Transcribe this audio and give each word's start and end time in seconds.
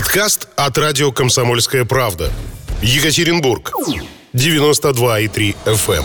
Подкаст 0.00 0.48
от 0.56 0.78
радио 0.78 1.12
«Комсомольская 1.12 1.84
правда». 1.84 2.32
Екатеринбург. 2.80 3.70
92,3 4.32 5.54
FM. 5.66 5.98
эм. 5.98 6.04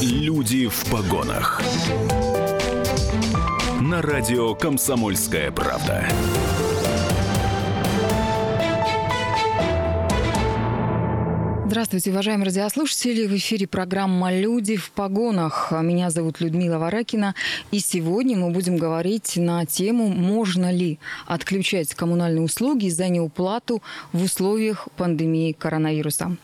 Люди 0.00 0.68
в 0.68 0.84
погонах. 0.90 1.60
На 3.78 4.00
радио 4.00 4.54
«Комсомольская 4.54 5.50
правда». 5.50 6.08
Здравствуйте, 11.66 12.10
уважаемые 12.10 12.44
радиослушатели. 12.44 13.26
В 13.26 13.34
эфире 13.36 13.66
программа 13.66 14.38
«Люди 14.38 14.76
в 14.76 14.90
погонах». 14.90 15.72
Меня 15.72 16.10
зовут 16.10 16.40
Людмила 16.40 16.76
Варакина. 16.76 17.34
И 17.70 17.78
сегодня 17.78 18.36
мы 18.36 18.50
будем 18.50 18.76
говорить 18.76 19.36
на 19.36 19.64
тему, 19.64 20.08
можно 20.08 20.70
ли 20.70 20.98
отключать 21.26 21.94
коммунальные 21.94 22.42
услуги 22.42 22.90
за 22.90 23.08
неуплату 23.08 23.82
в 24.12 24.22
условиях 24.22 24.88
пандемии 24.96 25.52
коронавируса. 25.52 26.36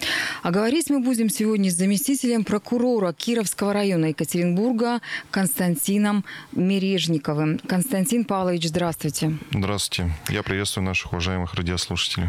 А 0.43 0.51
говорить 0.51 0.89
мы 0.89 1.01
будем 1.01 1.29
сегодня 1.29 1.71
с 1.71 1.75
заместителем 1.75 2.43
прокурора 2.43 3.13
Кировского 3.13 3.75
района 3.75 4.07
Екатеринбурга 4.07 5.01
Константином 5.31 6.25
Мережниковым. 6.53 7.59
Константин 7.69 8.25
Павлович, 8.25 8.69
здравствуйте. 8.69 9.37
Здравствуйте. 9.53 10.13
Я 10.31 10.43
приветствую 10.43 10.87
наших 10.87 11.13
уважаемых 11.13 11.53
радиослушателей. 11.55 12.29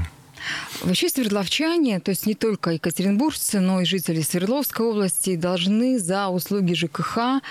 Вообще 0.84 1.10
свердловчане, 1.10 2.00
то 2.00 2.10
есть 2.10 2.26
не 2.26 2.34
только 2.34 2.72
екатеринбуржцы, 2.72 3.60
но 3.60 3.82
и 3.82 3.86
жители 3.86 4.22
Свердловской 4.22 4.88
области 4.88 5.36
должны 5.36 6.00
за 6.00 6.30
услуги 6.30 6.74
ЖКХ 6.74 7.42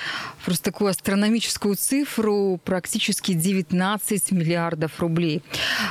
просто 0.44 0.64
такую 0.64 0.90
астрономическую 0.90 1.76
цифру 1.76 2.60
практически 2.64 3.32
19 3.32 4.32
миллиардов 4.32 4.98
рублей. 4.98 5.42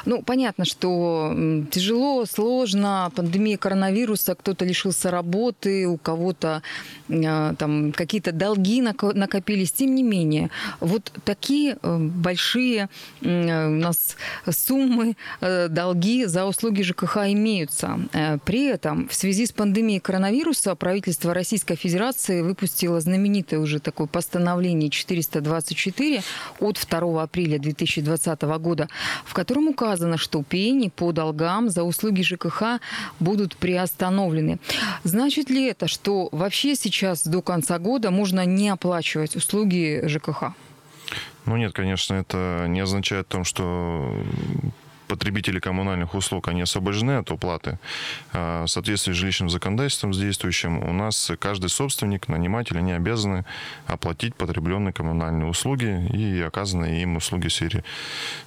Ну, 0.05 0.21
понятно, 0.21 0.65
что 0.65 1.33
тяжело, 1.71 2.25
сложно, 2.25 3.09
пандемия 3.15 3.57
коронавируса, 3.57 4.35
кто-то 4.35 4.65
лишился 4.65 5.09
работы, 5.09 5.87
у 5.87 5.95
кого-то 5.95 6.61
э, 7.07 7.53
там 7.57 7.93
какие-то 7.93 8.33
долги 8.33 8.81
накопились. 8.81 9.71
Тем 9.71 9.95
не 9.95 10.03
менее, 10.03 10.49
вот 10.81 11.09
такие 11.23 11.77
э, 11.81 11.97
большие 11.97 12.89
э, 13.21 13.67
у 13.67 13.79
нас 13.79 14.17
суммы, 14.49 15.15
долги 15.41 16.25
за 16.25 16.45
услуги 16.45 16.81
ЖКХ 16.81 17.28
имеются. 17.33 17.99
Э, 18.13 18.37
при 18.43 18.67
этом 18.67 19.07
в 19.07 19.13
связи 19.13 19.45
с 19.45 19.51
пандемией 19.51 19.99
коронавируса 19.99 20.75
правительство 20.75 21.33
Российской 21.33 21.75
Федерации 21.75 22.41
выпустило 22.41 22.99
знаменитое 22.99 23.59
уже 23.59 23.79
такое 23.79 24.07
постановление 24.07 24.89
424 24.89 26.23
от 26.59 26.87
2 26.89 27.23
апреля 27.23 27.59
2020 27.59 28.41
года, 28.41 28.87
в 29.25 29.33
котором 29.33 29.67
указано, 29.67 30.17
что 30.17 30.43
пени 30.43 30.89
по 30.89 31.11
долгам 31.11 31.69
за 31.69 31.83
услуги 31.83 32.21
ЖКХ 32.21 32.79
будут 33.19 33.57
приостановлены. 33.57 34.59
Значит 35.03 35.49
ли 35.49 35.65
это, 35.67 35.87
что 35.87 36.29
вообще 36.31 36.75
сейчас 36.75 37.25
до 37.25 37.41
конца 37.41 37.79
года 37.79 38.11
можно 38.11 38.45
не 38.45 38.69
оплачивать 38.69 39.35
услуги 39.35 40.01
ЖКХ? 40.05 40.53
Ну 41.45 41.57
нет, 41.57 41.73
конечно, 41.73 42.13
это 42.15 42.65
не 42.67 42.79
означает 42.79 43.27
о 43.27 43.31
том, 43.31 43.43
что 43.43 44.13
потребители 45.09 45.59
коммунальных 45.59 46.13
услуг, 46.13 46.47
они 46.47 46.61
освобождены 46.61 47.17
от 47.17 47.31
уплаты. 47.31 47.79
А, 48.31 48.65
в 48.65 48.67
соответствии 48.69 49.11
с 49.11 49.15
жилищным 49.15 49.49
законодательством, 49.49 50.13
с 50.13 50.19
действующим, 50.19 50.77
у 50.77 50.93
нас 50.93 51.31
каждый 51.39 51.69
собственник, 51.69 52.27
наниматель, 52.27 52.77
они 52.77 52.93
обязаны 52.93 53.43
оплатить 53.87 54.35
потребленные 54.35 54.93
коммунальные 54.93 55.47
услуги 55.47 56.07
и 56.13 56.39
оказанные 56.41 57.01
им 57.01 57.17
услуги 57.17 57.47
в 57.47 57.53
сфере 57.53 57.83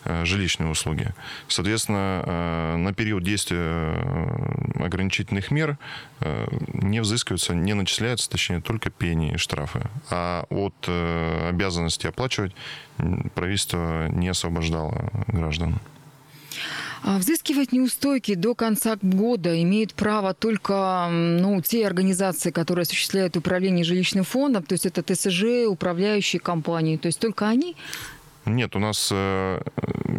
а, 0.05 0.25
жилищной 0.25 0.71
услуги. 0.71 1.09
Соответственно, 1.49 2.23
а, 2.25 2.77
на 2.77 2.95
период 2.95 3.25
действия 3.25 3.93
ограничительных 4.79 5.51
мер 5.51 5.79
не 6.73 7.01
взыскиваются, 7.01 7.55
не 7.55 7.75
начисляются, 7.75 8.31
точнее, 8.31 8.61
только 8.61 8.91
пени 8.91 9.33
и 9.33 9.37
штрафы. 9.37 9.81
А 10.11 10.45
от 10.51 10.89
обязанности 10.89 12.07
оплачивать 12.07 12.55
правительство 13.35 14.07
не 14.09 14.29
освобождало 14.29 15.11
граждан. 15.27 15.81
А 17.03 17.19
взыскивать 17.19 17.73
неустойки 17.73 18.35
до 18.35 18.55
конца 18.55 18.97
года 19.03 19.61
имеют 19.63 19.95
право 19.95 20.35
только 20.35 21.09
ну, 21.11 21.61
те 21.61 21.87
организации, 21.87 22.51
которые 22.51 22.85
осуществляют 22.85 23.37
управление 23.37 23.85
жилищным 23.85 24.25
фондом, 24.25 24.63
то 24.63 24.75
есть 24.75 24.87
это 24.87 25.03
ТСЖ, 25.03 25.67
управляющие 25.69 26.39
компании, 26.39 26.97
то 26.97 27.07
есть 27.07 27.19
только 27.19 27.49
они 27.49 27.77
нет, 28.45 28.75
у 28.75 28.81
нас 28.81 29.11
э, 29.13 29.63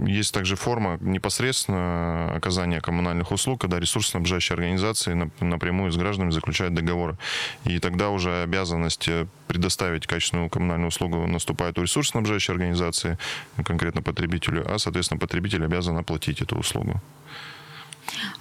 есть 0.08 0.34
также 0.34 0.56
форма 0.56 0.98
непосредственно 1.02 2.34
оказания 2.34 2.80
коммунальных 2.80 3.32
услуг, 3.32 3.60
когда 3.62 3.80
ресурсоснабжающие 3.80 4.54
организации 4.54 5.30
напрямую 5.42 5.92
с 5.92 5.98
гражданами 5.98 6.32
заключают 6.32 6.74
договоры. 6.74 7.18
И 7.66 7.80
тогда 7.80 8.10
уже 8.10 8.44
обязанность 8.44 9.10
э, 9.10 9.28
предоставить 9.48 10.08
качественную 10.08 10.50
коммунальную 10.50 10.88
услугу 10.88 11.28
наступает 11.28 11.78
у 11.78 11.82
ресурсоснабжающей 11.82 12.54
организации, 12.54 13.18
конкретно 13.66 14.02
потребителю, 14.02 14.64
а, 14.74 14.80
соответственно, 14.80 15.20
потребитель 15.20 15.66
обязан 15.66 15.98
оплатить 15.98 16.42
эту 16.42 16.58
услугу. 16.58 17.02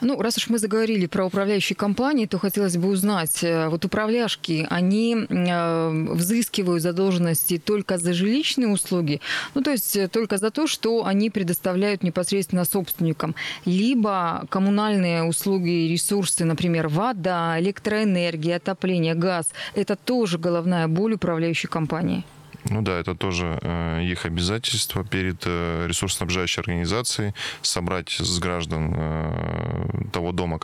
Ну, 0.00 0.20
раз 0.20 0.36
уж 0.36 0.48
мы 0.48 0.58
заговорили 0.58 1.06
про 1.06 1.26
управляющие 1.26 1.76
компании, 1.76 2.26
то 2.26 2.38
хотелось 2.38 2.76
бы 2.76 2.88
узнать, 2.88 3.44
э, 3.44 3.68
вот 3.68 3.84
управляшки, 3.84 4.66
они 4.70 5.16
э, 5.28 5.90
взыскивают 6.14 6.82
задолженности 6.82 7.58
только 7.58 7.98
за 7.98 8.12
жилищные 8.12 8.68
услуги, 8.68 9.20
ну, 9.54 9.62
то 9.62 9.70
есть 9.70 9.96
э, 9.96 10.08
только 10.08 10.38
за 10.38 10.50
то, 10.50 10.66
что 10.66 11.04
они 11.06 11.30
предоставляют 11.30 12.02
непосредственно 12.02 12.64
собственникам, 12.64 13.34
либо 13.64 14.44
коммунальные 14.48 15.24
услуги 15.24 15.70
и 15.70 15.92
ресурсы, 15.92 16.44
например, 16.44 16.88
вода, 16.88 17.60
электроэнергия, 17.60 18.56
отопление, 18.56 19.14
газ, 19.14 19.46
это 19.74 19.96
тоже 19.96 20.38
головная 20.38 20.88
боль 20.88 21.14
управляющей 21.14 21.68
компании. 21.68 22.24
Ну 22.70 22.82
да, 22.82 22.98
это 23.00 23.14
тоже 23.14 23.58
э, 23.60 24.04
их 24.04 24.24
обязательство 24.24 25.04
перед 25.04 25.42
э, 25.46 25.86
ресурсоснабжающей 25.88 26.60
организацией 26.60 27.34
собрать 27.60 28.10
с 28.10 28.38
граждан 28.38 28.94
э, 28.96 30.08
того 30.12 30.32
дома, 30.32 30.60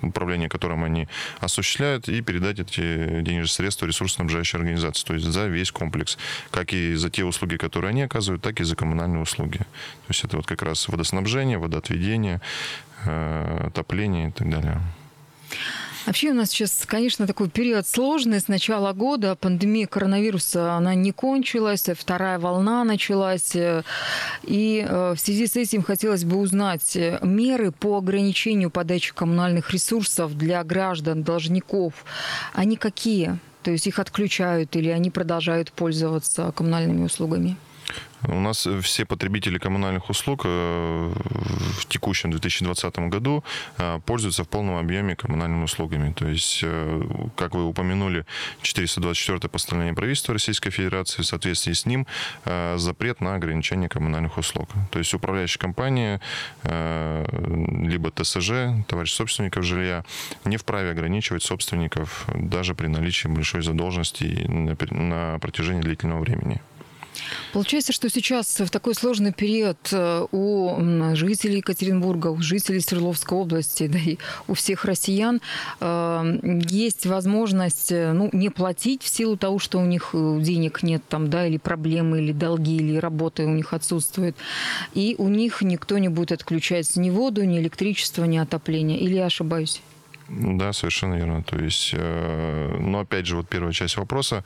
управление 0.00 0.48
которым 0.48 0.84
они 0.84 1.08
осуществляют, 1.40 2.08
и 2.08 2.22
передать 2.22 2.60
эти 2.60 3.20
денежные 3.20 3.48
средства 3.48 3.86
ресурсоснабжающей 3.86 4.58
организации, 4.58 5.06
то 5.06 5.14
есть 5.14 5.26
за 5.26 5.46
весь 5.46 5.70
комплекс, 5.70 6.16
как 6.50 6.72
и 6.72 6.94
за 6.94 7.10
те 7.10 7.24
услуги, 7.24 7.56
которые 7.56 7.90
они 7.90 8.02
оказывают, 8.02 8.42
так 8.42 8.60
и 8.60 8.64
за 8.64 8.74
коммунальные 8.74 9.22
услуги. 9.22 9.58
То 9.58 10.08
есть 10.08 10.24
это 10.24 10.36
вот 10.36 10.46
как 10.46 10.62
раз 10.62 10.88
водоснабжение, 10.88 11.58
водоотведение, 11.58 12.40
отопление 13.04 14.28
и 14.28 14.32
так 14.32 14.48
далее. 14.48 14.80
Вообще 16.06 16.30
у 16.30 16.34
нас 16.34 16.50
сейчас, 16.50 16.82
конечно, 16.84 17.26
такой 17.26 17.48
период 17.48 17.86
сложный. 17.86 18.40
С 18.40 18.48
начала 18.48 18.92
года 18.92 19.36
пандемия 19.36 19.86
коронавируса, 19.86 20.74
она 20.74 20.94
не 20.94 21.12
кончилась, 21.12 21.88
вторая 21.96 22.38
волна 22.40 22.82
началась. 22.82 23.52
И 23.54 24.86
э, 24.86 25.14
в 25.16 25.20
связи 25.20 25.46
с 25.46 25.54
этим 25.54 25.82
хотелось 25.82 26.24
бы 26.24 26.38
узнать 26.38 26.96
э, 26.96 27.18
меры 27.22 27.70
по 27.70 27.98
ограничению 27.98 28.70
подачи 28.70 29.14
коммунальных 29.14 29.70
ресурсов 29.70 30.36
для 30.36 30.64
граждан, 30.64 31.22
должников. 31.22 31.92
Они 32.52 32.76
какие? 32.76 33.38
То 33.62 33.70
есть 33.70 33.86
их 33.86 34.00
отключают 34.00 34.74
или 34.74 34.88
они 34.88 35.10
продолжают 35.10 35.70
пользоваться 35.70 36.52
коммунальными 36.56 37.04
услугами? 37.04 37.56
У 38.28 38.40
нас 38.40 38.68
все 38.82 39.04
потребители 39.04 39.58
коммунальных 39.58 40.08
услуг 40.08 40.42
э, 40.44 41.12
в 41.80 41.86
текущем 41.86 42.30
2020 42.30 42.98
году 43.08 43.42
э, 43.78 44.00
пользуются 44.06 44.44
в 44.44 44.48
полном 44.48 44.76
объеме 44.76 45.16
коммунальными 45.16 45.64
услугами. 45.64 46.12
То 46.12 46.28
есть, 46.28 46.60
э, 46.62 47.02
как 47.36 47.54
вы 47.54 47.64
упомянули, 47.64 48.24
424 48.62 49.48
постановление 49.48 49.94
правительства 49.94 50.34
Российской 50.34 50.70
Федерации, 50.70 51.22
в 51.22 51.26
соответствии 51.26 51.72
с 51.72 51.86
ним 51.86 52.06
запрет 52.76 53.20
на 53.20 53.34
ограничение 53.34 53.88
коммунальных 53.88 54.38
услуг. 54.38 54.68
То 54.90 54.98
есть 54.98 55.12
управляющая 55.14 55.60
компания, 55.60 56.20
либо 56.64 58.10
ТСЖ, 58.10 58.84
товарищ 58.86 59.12
собственников 59.12 59.64
жилья, 59.64 60.04
не 60.44 60.56
вправе 60.56 60.90
ограничивать 60.90 61.42
собственников 61.42 62.26
даже 62.34 62.74
при 62.74 62.86
наличии 62.86 63.28
большой 63.28 63.62
задолженности 63.62 64.46
на 64.48 65.38
протяжении 65.38 65.82
длительного 65.82 66.20
времени. 66.20 66.60
Получается, 67.52 67.92
что 67.92 68.08
сейчас 68.08 68.60
в 68.60 68.70
такой 68.70 68.94
сложный 68.94 69.32
период 69.32 69.76
э, 69.92 70.26
у 70.32 71.14
жителей 71.14 71.58
Екатеринбурга, 71.58 72.28
у 72.28 72.40
жителей 72.40 72.80
Свердловской 72.80 73.36
области, 73.36 73.86
да 73.92 73.98
и 73.98 74.18
у 74.48 74.54
всех 74.54 74.84
россиян 74.84 75.40
э, 75.80 76.38
есть 76.68 77.06
возможность 77.06 77.92
э, 77.92 78.12
ну, 78.12 78.30
не 78.32 78.48
платить 78.48 79.02
в 79.02 79.08
силу 79.08 79.36
того, 79.36 79.58
что 79.58 79.78
у 79.78 79.84
них 79.84 80.10
денег 80.12 80.82
нет 80.82 81.02
там, 81.08 81.28
да, 81.28 81.46
или 81.46 81.58
проблемы, 81.58 82.20
или 82.20 82.32
долги, 82.32 82.76
или 82.76 82.96
работы 82.96 83.44
у 83.44 83.50
них 83.50 83.72
отсутствует. 83.72 84.36
И 84.94 85.14
у 85.18 85.28
них 85.28 85.62
никто 85.62 85.98
не 85.98 86.08
будет 86.08 86.32
отключать 86.32 86.96
ни 86.96 87.10
воду, 87.10 87.44
ни 87.44 87.58
электричество, 87.58 88.24
ни 88.24 88.38
отопление. 88.38 88.98
Или 88.98 89.16
я 89.16 89.26
ошибаюсь? 89.26 89.82
Да, 90.34 90.72
совершенно 90.72 91.16
верно. 91.16 91.42
То 91.42 91.58
есть, 91.58 91.90
э, 91.92 92.76
но 92.80 93.00
опять 93.00 93.26
же, 93.26 93.36
вот 93.36 93.48
первая 93.50 93.72
часть 93.74 93.98
вопроса. 93.98 94.44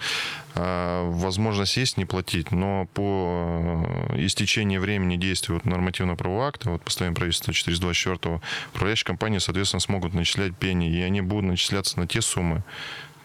Э, 0.57 1.09
возможность 1.09 1.77
есть 1.77 1.97
не 1.97 2.05
платить, 2.05 2.51
но 2.51 2.87
по 2.93 3.85
э, 4.11 4.27
истечении 4.27 4.79
времени 4.79 5.17
действия 5.17 5.55
вот 5.55 5.65
нормативно-правового 5.65 6.49
акта, 6.49 6.71
вот 6.71 6.83
постоянное 6.83 7.15
правительство 7.15 7.55
424 7.55 8.41
управляющие 8.75 9.07
компании, 9.07 9.39
соответственно, 9.39 9.81
смогут 9.81 10.13
начислять 10.13 10.57
пени, 10.57 10.91
и 10.91 11.01
они 11.03 11.21
будут 11.21 11.51
начисляться 11.51 12.01
на 12.01 12.09
те 12.09 12.21
суммы, 12.21 12.65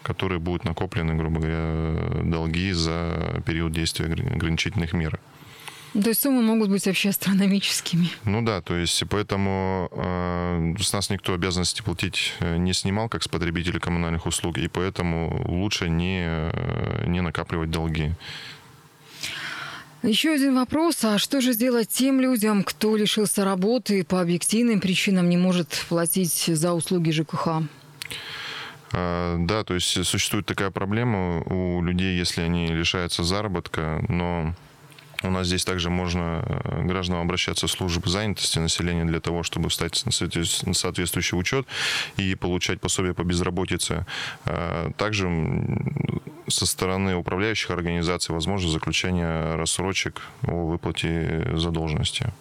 которые 0.04 0.38
будут 0.38 0.64
накоплены, 0.64 1.14
грубо 1.14 1.40
говоря, 1.40 2.22
долги 2.22 2.70
за 2.70 3.42
период 3.44 3.72
действия 3.72 4.06
ограничительных 4.06 4.92
мер. 4.92 5.18
То 5.92 6.08
есть 6.08 6.22
суммы 6.22 6.42
могут 6.42 6.70
быть 6.70 6.86
вообще 6.86 7.10
астрономическими. 7.10 8.08
Ну 8.24 8.40
да, 8.42 8.62
то 8.62 8.74
есть 8.74 9.02
поэтому 9.10 9.90
э, 9.92 10.74
с 10.80 10.92
нас 10.92 11.10
никто 11.10 11.34
обязанности 11.34 11.82
платить 11.82 12.32
э, 12.40 12.56
не 12.56 12.72
снимал, 12.72 13.10
как 13.10 13.22
с 13.22 13.28
потребителей 13.28 13.78
коммунальных 13.78 14.24
услуг, 14.24 14.56
и 14.56 14.68
поэтому 14.68 15.44
лучше 15.46 15.90
не, 15.90 16.24
э, 16.24 17.04
не 17.06 17.20
накапливать 17.20 17.70
долги. 17.70 18.12
Еще 20.02 20.32
один 20.32 20.54
вопрос. 20.54 21.04
А 21.04 21.18
что 21.18 21.40
же 21.42 21.52
сделать 21.52 21.88
тем 21.88 22.20
людям, 22.20 22.64
кто 22.64 22.96
лишился 22.96 23.44
работы 23.44 24.00
и 24.00 24.02
по 24.02 24.20
объективным 24.20 24.80
причинам 24.80 25.28
не 25.28 25.36
может 25.36 25.68
платить 25.88 26.46
за 26.46 26.72
услуги 26.72 27.10
ЖКХ? 27.10 27.48
А, 28.94 29.36
да, 29.38 29.62
то 29.62 29.74
есть 29.74 30.04
существует 30.06 30.46
такая 30.46 30.70
проблема 30.70 31.42
у 31.42 31.82
людей, 31.82 32.16
если 32.16 32.40
они 32.40 32.68
лишаются 32.68 33.22
заработка, 33.22 34.04
но 34.08 34.54
у 35.22 35.30
нас 35.30 35.46
здесь 35.46 35.64
также 35.64 35.90
можно 35.90 36.44
э, 36.44 36.82
гражданам 36.84 37.22
обращаться 37.22 37.66
в 37.66 37.70
службу 37.70 38.08
занятости 38.08 38.58
населения 38.58 39.04
для 39.04 39.20
того, 39.20 39.42
чтобы 39.42 39.68
встать 39.68 40.02
на 40.04 40.12
соответствующий 40.74 41.38
учет 41.38 41.66
и 42.16 42.34
получать 42.34 42.80
пособие 42.80 43.14
по 43.14 43.22
безработице. 43.22 44.06
А, 44.44 44.90
также 44.96 45.28
со 46.48 46.66
стороны 46.66 47.14
управляющих 47.16 47.70
организаций 47.70 48.34
возможно 48.34 48.70
заключение 48.70 49.54
рассрочек 49.56 50.22
о 50.46 50.66
выплате 50.66 51.48
задолженности. 51.54 52.32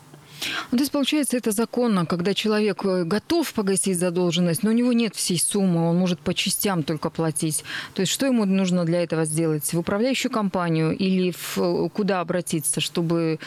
Ну, 0.72 0.78
то 0.78 0.82
есть, 0.82 0.92
получается, 0.92 1.38
это 1.38 1.52
законно, 1.52 2.06
когда 2.06 2.34
человек 2.34 2.86
э, 2.86 3.04
готов 3.04 3.54
погасить 3.54 4.00
задолженность, 4.00 4.64
но 4.64 4.70
у 4.70 4.74
него 4.74 4.94
нет 4.94 5.16
всей 5.16 5.40
суммы, 5.40 5.90
он 5.90 5.98
может 5.98 6.20
по 6.20 6.34
частям 6.34 6.84
только 6.84 7.10
платить. 7.10 7.64
То 7.94 8.02
есть, 8.02 8.12
что 8.12 8.26
ему 8.26 8.46
нужно 8.46 8.86
для 8.86 9.04
этого 9.04 9.26
сделать? 9.26 9.74
В 9.74 9.80
управляющую 9.80 10.32
компанию 10.32 10.96
или 10.96 11.32
в, 11.32 11.58
э, 11.58 11.90
куда 11.90 12.22
обратиться, 12.22 12.82
чтобы, 12.82 13.40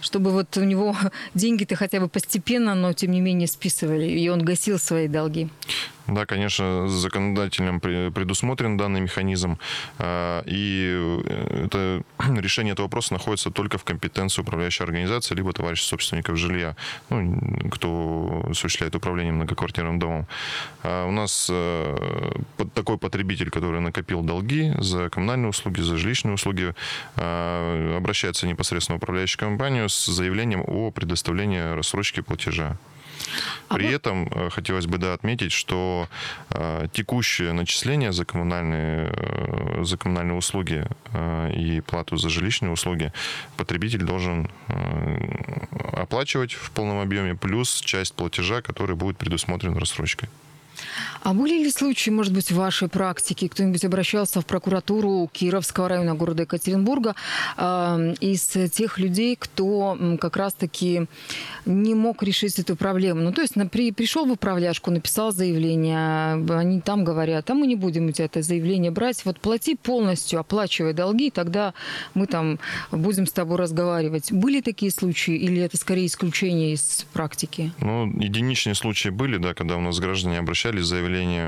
чтобы 0.00 0.30
вот 0.30 0.56
у 0.56 0.64
него 0.64 0.96
деньги-то 1.34 1.76
хотя 1.76 2.00
бы 2.00 2.08
постепенно, 2.08 2.74
но 2.74 2.92
тем 2.92 3.12
не 3.12 3.20
менее 3.20 3.48
списывали, 3.48 4.06
и 4.06 4.28
он 4.28 4.44
гасил 4.44 4.78
свои 4.78 5.08
долги? 5.08 5.48
Да, 6.06 6.26
конечно, 6.26 6.88
законодателем 6.88 7.80
предусмотрен 7.80 8.76
данный 8.76 9.00
механизм, 9.00 9.58
а, 9.98 10.42
и 10.46 11.20
э, 11.24 11.64
это, 11.66 12.02
решение 12.40 12.72
этого 12.72 12.86
вопроса 12.86 13.12
находится 13.12 13.50
только 13.50 13.78
в 13.78 13.84
компетенции 13.84 14.42
управляющей 14.42 14.84
организации, 14.84 15.34
либо 15.34 15.52
товарища 15.52 15.84
собственников 15.84 16.36
жилья, 16.36 16.74
ну, 17.10 17.68
кто 17.70 18.46
осуществляет 18.50 18.94
управление 18.94 19.32
многоквартирным 19.32 19.98
домом. 19.98 20.26
А 20.82 21.06
у 21.06 21.12
нас 21.12 21.48
э, 21.50 22.32
такой 22.74 22.98
потребитель, 22.98 23.50
который 23.50 23.80
накопил 23.80 24.22
долги 24.22 24.72
за 24.78 25.10
коммунальные 25.10 25.50
услуги, 25.50 25.80
за 25.80 25.96
жилищные 25.96 26.34
услуги, 26.34 26.74
а, 27.16 27.96
обращается 27.96 28.46
непосредственно 28.46 28.98
в 28.98 29.02
управляющую 29.02 29.38
компанию 29.38 29.88
с 29.88 30.06
заявлением 30.06 30.64
о 30.66 30.90
предоставлении 30.90 31.74
рассрочки 31.74 32.20
платежа. 32.20 32.76
А 33.68 33.74
При 33.74 33.90
этом 33.90 34.28
э, 34.28 34.50
хотелось 34.50 34.86
бы 34.86 34.98
да, 34.98 35.14
отметить, 35.14 35.52
что 35.52 36.08
э, 36.50 36.88
текущее 36.92 37.52
начисление 37.52 38.12
за 38.12 38.24
коммунальные, 38.24 39.12
э, 39.12 39.84
за 39.84 39.96
коммунальные 39.96 40.36
услуги 40.36 40.86
э, 41.12 41.52
и 41.54 41.80
плату 41.80 42.16
за 42.16 42.28
жилищные 42.28 42.72
услуги 42.72 43.12
потребитель 43.56 44.02
должен 44.02 44.50
э, 44.68 46.00
оплачивать 46.00 46.52
в 46.52 46.70
полном 46.70 47.00
объеме, 47.00 47.34
плюс 47.34 47.80
часть 47.80 48.14
платежа, 48.14 48.62
который 48.62 48.96
будет 48.96 49.16
предусмотрен 49.18 49.76
рассрочкой. 49.76 50.28
А 51.22 51.34
были 51.34 51.62
ли 51.62 51.70
случаи, 51.70 52.10
может 52.10 52.32
быть, 52.32 52.50
в 52.50 52.56
вашей 52.56 52.88
практике, 52.88 53.48
кто-нибудь 53.48 53.84
обращался 53.84 54.40
в 54.40 54.46
прокуратуру 54.46 55.28
Кировского 55.32 55.88
района 55.88 56.14
города 56.14 56.42
Екатеринбурга 56.42 57.14
э, 57.56 58.14
из 58.20 58.46
тех 58.72 58.98
людей, 58.98 59.36
кто 59.38 59.98
как 60.20 60.36
раз-таки 60.36 61.06
не 61.66 61.94
мог 61.94 62.22
решить 62.22 62.58
эту 62.58 62.76
проблему? 62.76 63.20
Ну, 63.20 63.32
то 63.32 63.42
есть 63.42 63.54
при, 63.70 63.92
пришел 63.92 64.24
в 64.26 64.32
управляшку, 64.32 64.90
написал 64.90 65.32
заявление, 65.32 66.34
они 66.54 66.80
там 66.80 67.04
говорят, 67.04 67.50
а 67.50 67.54
мы 67.54 67.66
не 67.66 67.76
будем 67.76 68.06
у 68.06 68.12
тебя 68.12 68.24
это 68.24 68.42
заявление 68.42 68.90
брать, 68.90 69.24
вот 69.24 69.40
плати 69.40 69.76
полностью, 69.76 70.40
оплачивай 70.40 70.92
долги, 70.92 71.30
тогда 71.30 71.74
мы 72.14 72.26
там 72.26 72.58
будем 72.90 73.26
с 73.26 73.32
тобой 73.32 73.56
разговаривать. 73.58 74.32
Были 74.32 74.60
такие 74.60 74.90
случаи 74.90 75.36
или 75.36 75.60
это 75.60 75.76
скорее 75.76 76.06
исключение 76.06 76.72
из 76.72 77.06
практики? 77.12 77.72
Ну, 77.80 78.06
единичные 78.20 78.74
случаи 78.74 79.10
были, 79.10 79.36
да, 79.36 79.54
когда 79.54 79.76
у 79.76 79.80
нас 79.80 79.98
граждане 79.98 80.38
обращались 80.70 80.86
с 80.86 80.92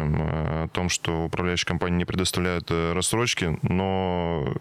э, 0.03 0.65
о 0.65 0.69
том, 0.69 0.89
что 0.89 1.25
управляющая 1.25 1.67
компания 1.67 1.97
не 1.97 2.05
предоставляет 2.05 2.71
э, 2.71 2.93
рассрочки, 2.93 3.59
но 3.63 4.55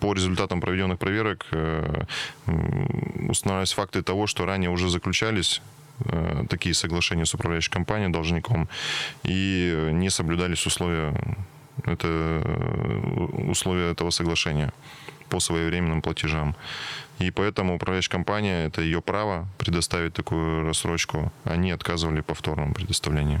по 0.00 0.12
результатам 0.12 0.60
проведенных 0.60 0.98
проверок 0.98 1.46
э, 1.52 2.04
устанавливались 3.28 3.72
факты 3.72 4.02
того, 4.02 4.26
что 4.26 4.44
ранее 4.44 4.70
уже 4.70 4.88
заключались 4.88 5.62
такие 6.48 6.74
соглашения 6.74 7.24
с 7.24 7.34
управляющей 7.34 7.70
компанией, 7.70 8.10
должником, 8.10 8.68
и 9.22 9.90
не 9.92 10.10
соблюдались 10.10 10.66
условия, 10.66 11.14
это, 11.84 12.42
условия 13.50 13.92
этого 13.92 14.10
соглашения 14.10 14.72
по 15.28 15.38
своевременным 15.38 16.02
платежам. 16.02 16.56
И 17.20 17.30
поэтому 17.30 17.76
управляющая 17.76 18.10
компания, 18.10 18.66
это 18.66 18.80
ее 18.80 19.00
право 19.00 19.46
предоставить 19.58 20.14
такую 20.14 20.64
рассрочку, 20.64 21.30
они 21.44 21.70
отказывали 21.70 22.20
повторном 22.20 22.74
предоставлении. 22.74 23.40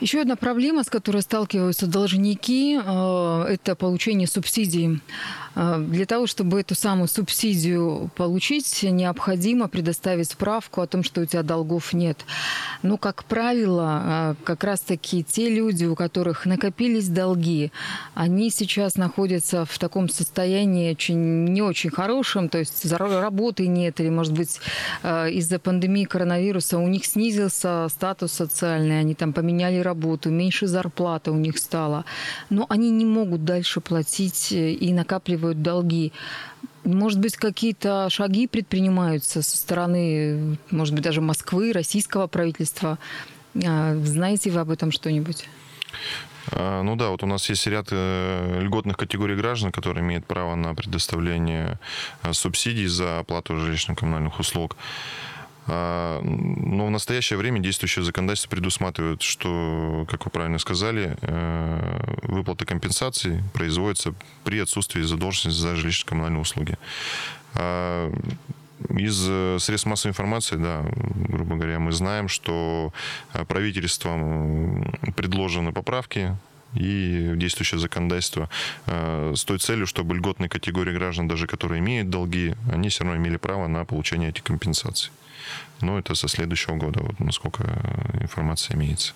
Еще 0.00 0.22
одна 0.22 0.34
проблема, 0.34 0.82
с 0.82 0.88
которой 0.88 1.20
сталкиваются 1.20 1.86
должники, 1.86 2.80
э, 2.82 3.44
это 3.50 3.74
получение 3.74 4.26
субсидий. 4.26 5.02
Э, 5.54 5.76
для 5.78 6.06
того, 6.06 6.26
чтобы 6.26 6.60
эту 6.60 6.74
самую 6.74 7.06
субсидию 7.06 8.10
получить, 8.16 8.82
необходимо 8.82 9.68
предоставить 9.68 10.30
справку 10.30 10.80
о 10.80 10.86
том, 10.86 11.02
что 11.02 11.20
у 11.20 11.26
тебя 11.26 11.42
долгов 11.42 11.92
нет. 11.92 12.24
Но, 12.82 12.96
как 12.96 13.24
правило, 13.24 14.02
э, 14.02 14.34
как 14.42 14.64
раз-таки 14.64 15.22
те 15.22 15.50
люди, 15.50 15.84
у 15.84 15.94
которых 15.94 16.46
накопились 16.46 17.08
долги, 17.08 17.70
они 18.14 18.48
сейчас 18.48 18.96
находятся 18.96 19.66
в 19.66 19.78
таком 19.78 20.08
состоянии 20.08 20.92
очень, 20.92 21.44
не 21.44 21.60
очень 21.60 21.90
хорошем, 21.90 22.48
то 22.48 22.56
есть 22.56 22.90
работы 22.90 23.66
нет, 23.66 24.00
или, 24.00 24.08
может 24.08 24.32
быть, 24.32 24.60
из-за 25.04 25.58
пандемии 25.58 26.04
коронавируса 26.04 26.78
у 26.78 26.88
них 26.88 27.04
снизился 27.04 27.86
статус 27.90 28.32
социальный, 28.32 29.00
они 29.00 29.14
там 29.14 29.34
поменяли 29.34 29.78
работу, 29.78 29.89
меньше 30.30 30.66
зарплата 30.66 31.32
у 31.32 31.36
них 31.36 31.58
стало, 31.58 32.04
но 32.48 32.66
они 32.68 32.90
не 32.90 33.04
могут 33.04 33.44
дальше 33.44 33.80
платить 33.80 34.52
э, 34.52 34.72
и 34.72 34.92
накапливают 34.92 35.62
долги. 35.62 36.12
Может 36.84 37.20
быть, 37.20 37.36
какие-то 37.36 38.08
шаги 38.10 38.46
предпринимаются 38.46 39.42
со 39.42 39.56
стороны, 39.56 40.58
может 40.70 40.94
быть, 40.94 41.04
даже 41.04 41.20
Москвы, 41.20 41.72
российского 41.72 42.26
правительства. 42.26 42.98
А, 43.54 43.96
знаете 43.96 44.50
вы 44.50 44.60
об 44.60 44.70
этом 44.70 44.90
что-нибудь? 44.90 45.48
А, 46.52 46.82
ну 46.82 46.96
да, 46.96 47.10
вот 47.10 47.22
у 47.22 47.26
нас 47.26 47.48
есть 47.48 47.66
ряд 47.66 47.88
э, 47.90 48.60
льготных 48.62 48.96
категорий 48.96 49.36
граждан, 49.36 49.72
которые 49.72 50.02
имеют 50.02 50.26
право 50.26 50.54
на 50.54 50.74
предоставление 50.74 51.78
э, 52.22 52.32
субсидий 52.32 52.86
за 52.86 53.20
оплату 53.20 53.54
жилищно-коммунальных 53.54 54.38
услуг. 54.40 54.76
А, 55.72 56.20
но 56.24 56.86
в 56.86 56.90
настоящее 56.90 57.38
время 57.38 57.60
действующее 57.60 58.04
законодательство 58.04 58.50
предусматривает, 58.50 59.22
что, 59.22 60.04
как 60.10 60.24
вы 60.24 60.30
правильно 60.32 60.58
сказали, 60.58 61.16
э, 61.20 62.16
выплата 62.22 62.66
компенсаций 62.66 63.38
производится 63.52 64.12
при 64.42 64.58
отсутствии 64.58 65.02
задолженности 65.02 65.60
за 65.60 65.76
жилищно-коммунальные 65.76 66.40
услуги. 66.40 66.76
А, 67.54 68.12
из 68.98 69.24
э, 69.28 69.58
средств 69.60 69.86
массовой 69.86 70.10
информации, 70.10 70.56
да, 70.56 70.84
грубо 71.28 71.54
говоря, 71.54 71.78
мы 71.78 71.92
знаем, 71.92 72.26
что 72.26 72.92
э, 73.32 73.44
правительством 73.44 74.92
предложены 75.14 75.70
поправки 75.70 76.36
и 76.74 77.32
действующее 77.34 77.80
законодательство 77.80 78.48
с 78.86 79.44
той 79.44 79.58
целью, 79.58 79.88
чтобы 79.88 80.14
льготные 80.14 80.48
категории 80.48 80.92
граждан, 80.92 81.26
даже 81.26 81.48
которые 81.48 81.80
имеют 81.80 82.10
долги, 82.10 82.54
они 82.72 82.90
все 82.90 83.02
равно 83.02 83.18
имели 83.18 83.38
право 83.38 83.66
на 83.66 83.84
получение 83.84 84.28
этих 84.28 84.44
компенсаций. 84.44 85.10
Но 85.80 85.98
это 85.98 86.14
со 86.14 86.28
следующего 86.28 86.76
года, 86.76 87.00
вот 87.02 87.20
насколько 87.20 87.64
информация 88.20 88.76
имеется. 88.76 89.14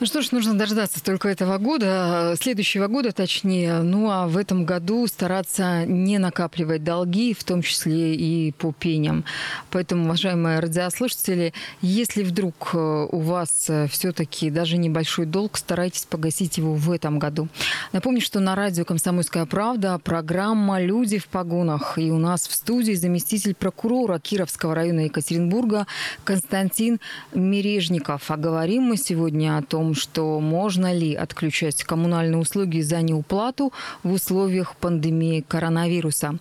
Ну 0.00 0.06
что 0.06 0.22
ж, 0.22 0.32
нужно 0.32 0.54
дождаться 0.54 1.04
только 1.04 1.28
этого 1.28 1.58
года, 1.58 2.34
следующего 2.40 2.86
года 2.86 3.12
точнее. 3.12 3.82
Ну 3.82 4.10
а 4.10 4.28
в 4.28 4.38
этом 4.38 4.64
году 4.64 5.06
стараться 5.06 5.84
не 5.84 6.16
накапливать 6.16 6.82
долги, 6.82 7.34
в 7.34 7.44
том 7.44 7.60
числе 7.60 8.14
и 8.14 8.52
по 8.52 8.72
пеням. 8.72 9.26
Поэтому, 9.70 10.04
уважаемые 10.06 10.60
радиослушатели, 10.60 11.52
если 11.82 12.22
вдруг 12.22 12.70
э, 12.72 13.08
у 13.12 13.18
вас 13.18 13.66
э, 13.68 13.88
все-таки 13.88 14.48
даже 14.48 14.78
небольшой 14.78 15.26
долг, 15.26 15.58
старайтесь 15.58 16.06
погасить 16.06 16.56
его 16.56 16.72
в 16.72 16.90
этом 16.90 17.18
году. 17.18 17.48
Напомню, 17.92 18.22
что 18.22 18.40
на 18.40 18.54
радио 18.54 18.86
«Комсомольская 18.86 19.44
правда» 19.44 19.98
программа 19.98 20.80
«Люди 20.80 21.18
в 21.18 21.26
погонах». 21.26 21.98
И 21.98 22.10
у 22.10 22.16
нас 22.16 22.48
в 22.48 22.54
студии 22.54 22.94
заместитель 22.94 23.54
прокурора 23.54 24.18
Кировского 24.18 24.74
района 24.74 25.00
Екатеринбурга 25.00 25.86
Константин 26.24 27.00
Мережников. 27.34 28.30
А 28.30 28.38
говорим 28.38 28.84
мы 28.84 28.96
сегодня 28.96 29.58
о 29.58 29.62
том, 29.62 29.89
что 29.94 30.40
можно 30.40 30.92
ли 30.92 31.14
отключать 31.14 31.82
коммунальные 31.84 32.38
услуги 32.38 32.80
за 32.80 33.02
неуплату 33.02 33.72
в 34.02 34.12
условиях 34.12 34.76
пандемии 34.76 35.44
коронавируса. 35.46 36.38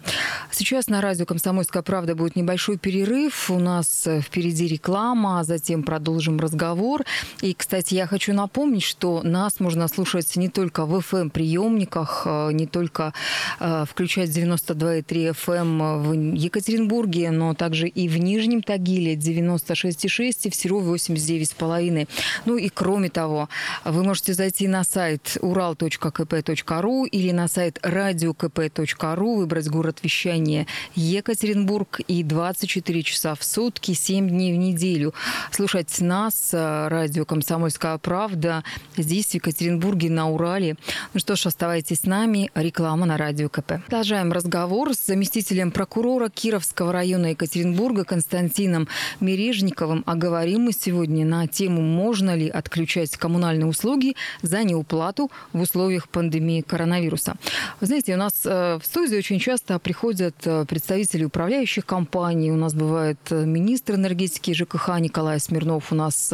Сейчас 0.51 0.87
на 0.87 1.01
радио 1.01 1.25
«Комсомольская 1.25 1.83
правда» 1.83 2.15
будет 2.15 2.35
небольшой 2.35 2.77
перерыв. 2.77 3.49
У 3.49 3.59
нас 3.59 4.07
впереди 4.21 4.67
реклама, 4.67 5.39
а 5.39 5.43
затем 5.43 5.83
продолжим 5.83 6.39
разговор. 6.39 7.03
И, 7.41 7.53
кстати, 7.53 7.93
я 7.93 8.07
хочу 8.07 8.33
напомнить, 8.33 8.83
что 8.83 9.21
нас 9.23 9.59
можно 9.59 9.87
слушать 9.87 10.35
не 10.35 10.49
только 10.49 10.85
в 10.85 10.95
FM-приемниках, 10.95 12.23
э, 12.25 12.51
не 12.51 12.65
только 12.65 13.13
э, 13.59 13.85
включать 13.89 14.29
92,3 14.29 15.33
FM 15.33 16.01
в 16.01 16.13
Екатеринбурге, 16.35 17.31
но 17.31 17.53
также 17.53 17.87
и 17.87 18.07
в 18.07 18.17
Нижнем 18.17 18.61
Тагиле 18.61 19.15
96,6 19.15 20.47
и 20.47 20.49
в 20.49 20.55
Серове 20.55 20.91
89,5. 20.93 22.07
Ну 22.45 22.57
и 22.57 22.69
кроме 22.69 23.09
того, 23.09 23.38
вы 23.85 24.03
можете 24.03 24.33
зайти 24.33 24.67
на 24.67 24.83
сайт 24.83 25.37
ural.kp.ru 25.41 27.07
или 27.07 27.31
на 27.31 27.47
сайт 27.47 27.79
radiokp.ru, 27.83 29.35
выбрать 29.37 29.69
город 29.69 29.99
вещания 30.03 30.67
Екатеринбург 30.95 31.99
и 32.07 32.23
24 32.23 33.03
часа 33.03 33.35
в 33.35 33.43
сутки, 33.43 33.93
7 33.93 34.27
дней 34.29 34.53
в 34.53 34.57
неделю. 34.57 35.13
Слушать 35.51 35.99
нас, 36.01 36.49
радио 36.51 37.25
«Комсомольская 37.25 37.97
правда», 37.97 38.63
здесь, 38.97 39.27
в 39.27 39.33
Екатеринбурге, 39.35 40.09
на 40.09 40.29
Урале. 40.29 40.75
Ну 41.13 41.19
что 41.19 41.35
ж, 41.35 41.45
оставайтесь 41.45 42.01
с 42.01 42.03
нами. 42.03 42.49
Реклама 42.55 43.05
на 43.05 43.17
радио 43.17 43.49
КП. 43.49 43.73
Продолжаем 43.85 44.31
разговор 44.31 44.93
с 44.93 45.05
заместителем 45.05 45.71
прокурора 45.71 46.29
Кировского 46.29 46.91
района 46.93 47.27
Екатеринбурга 47.27 48.03
Константином 48.03 48.87
Мережниковым. 49.19 50.03
А 50.05 50.15
говорим 50.15 50.61
мы 50.63 50.71
сегодня 50.71 51.25
на 51.25 51.47
тему, 51.47 51.81
можно 51.81 52.35
ли 52.35 52.49
отключать 52.49 53.17
коммунальные 53.29 53.67
услуги 53.67 54.15
за 54.41 54.63
неуплату 54.63 55.29
в 55.53 55.61
условиях 55.61 56.09
пандемии 56.09 56.61
коронавируса. 56.61 57.35
Вы 57.79 57.87
знаете, 57.87 58.15
у 58.15 58.17
нас 58.17 58.41
э, 58.43 58.79
в 58.81 58.85
студии 58.85 59.17
очень 59.17 59.39
часто 59.39 59.77
приходят 59.77 60.35
э, 60.45 60.65
представители 60.65 61.25
управляющих 61.25 61.85
компаний. 61.85 62.51
У 62.51 62.55
нас 62.55 62.73
бывает 62.73 63.19
э, 63.29 63.45
министр 63.45 63.95
энергетики 63.95 64.51
ЖКХ 64.53 64.99
Николай 64.99 65.39
Смирнов. 65.39 65.91
У 65.91 65.95
нас 65.95 66.33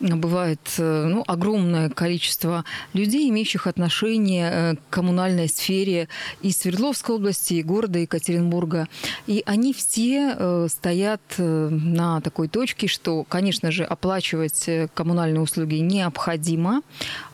бывает 0.00 0.60
ну, 0.78 1.24
огромное 1.26 1.88
количество 1.88 2.64
людей, 2.92 3.30
имеющих 3.30 3.66
отношение 3.66 4.76
к 4.76 4.94
коммунальной 4.94 5.48
сфере 5.48 6.08
из 6.42 6.58
Свердловской 6.58 7.16
области, 7.16 7.54
и 7.54 7.62
города 7.62 7.98
Екатеринбурга. 7.98 8.86
И 9.26 9.42
они 9.46 9.72
все 9.72 10.68
стоят 10.68 11.20
на 11.38 12.20
такой 12.20 12.48
точке, 12.48 12.86
что, 12.86 13.24
конечно 13.24 13.70
же, 13.70 13.84
оплачивать 13.84 14.68
коммунальные 14.94 15.40
услуги 15.40 15.76
необходимо 16.08 16.82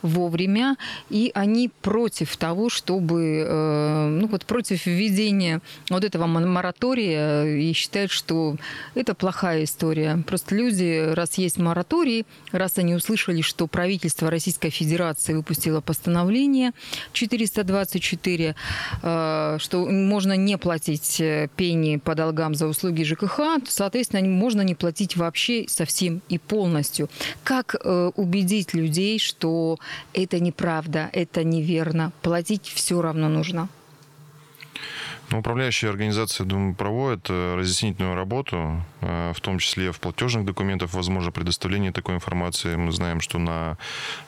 вовремя, 0.01 0.75
и 1.09 1.31
они 1.33 1.71
против 1.81 2.35
того, 2.37 2.69
чтобы, 2.69 3.45
э, 3.47 4.07
ну 4.21 4.27
вот 4.27 4.45
против 4.45 4.85
введения 4.85 5.61
вот 5.89 6.03
этого 6.03 6.27
моратория 6.27 7.45
и 7.45 7.73
считают, 7.73 8.11
что 8.11 8.57
это 8.95 9.15
плохая 9.15 9.63
история. 9.63 10.23
Просто 10.27 10.55
люди, 10.55 11.13
раз 11.13 11.37
есть 11.37 11.57
мораторий, 11.57 12.25
раз 12.51 12.77
они 12.77 12.95
услышали, 12.95 13.41
что 13.41 13.67
правительство 13.67 14.29
Российской 14.29 14.69
Федерации 14.69 15.33
выпустило 15.33 15.81
постановление 15.81 16.71
424, 17.13 18.55
э, 19.01 19.57
что 19.59 19.85
можно 19.85 20.35
не 20.37 20.57
платить 20.57 21.21
э, 21.21 21.47
пени 21.55 21.97
по 21.97 22.13
долгам 22.15 22.55
за 22.55 22.67
услуги 22.67 23.03
ЖКХ, 23.03 23.37
то, 23.37 23.61
соответственно, 23.67 24.27
можно 24.27 24.61
не 24.61 24.75
платить 24.75 25.15
вообще 25.15 25.65
совсем 25.67 26.21
и 26.29 26.37
полностью. 26.37 27.09
Как 27.43 27.75
убедить 28.15 28.64
людей, 28.73 29.19
что 29.19 29.77
это 30.13 30.39
неправда, 30.39 31.09
это 31.13 31.43
неверно. 31.43 32.11
Платить 32.21 32.71
все 32.73 33.01
равно 33.01 33.29
нужно. 33.29 33.69
Ну, 35.31 35.39
управляющие 35.39 35.89
организации, 35.89 36.43
думаю, 36.43 36.75
проводят 36.75 37.27
э, 37.29 37.55
разъяснительную 37.55 38.15
работу, 38.15 38.83
э, 39.01 39.33
в 39.35 39.41
том 39.41 39.57
числе 39.57 39.91
в 39.91 39.99
платежных 39.99 40.45
документах, 40.45 40.93
возможно, 40.93 41.31
предоставление 41.31 41.91
такой 41.91 42.15
информации. 42.15 42.75
Мы 42.75 42.91
знаем, 42.91 43.21
что 43.21 43.39
на 43.39 43.77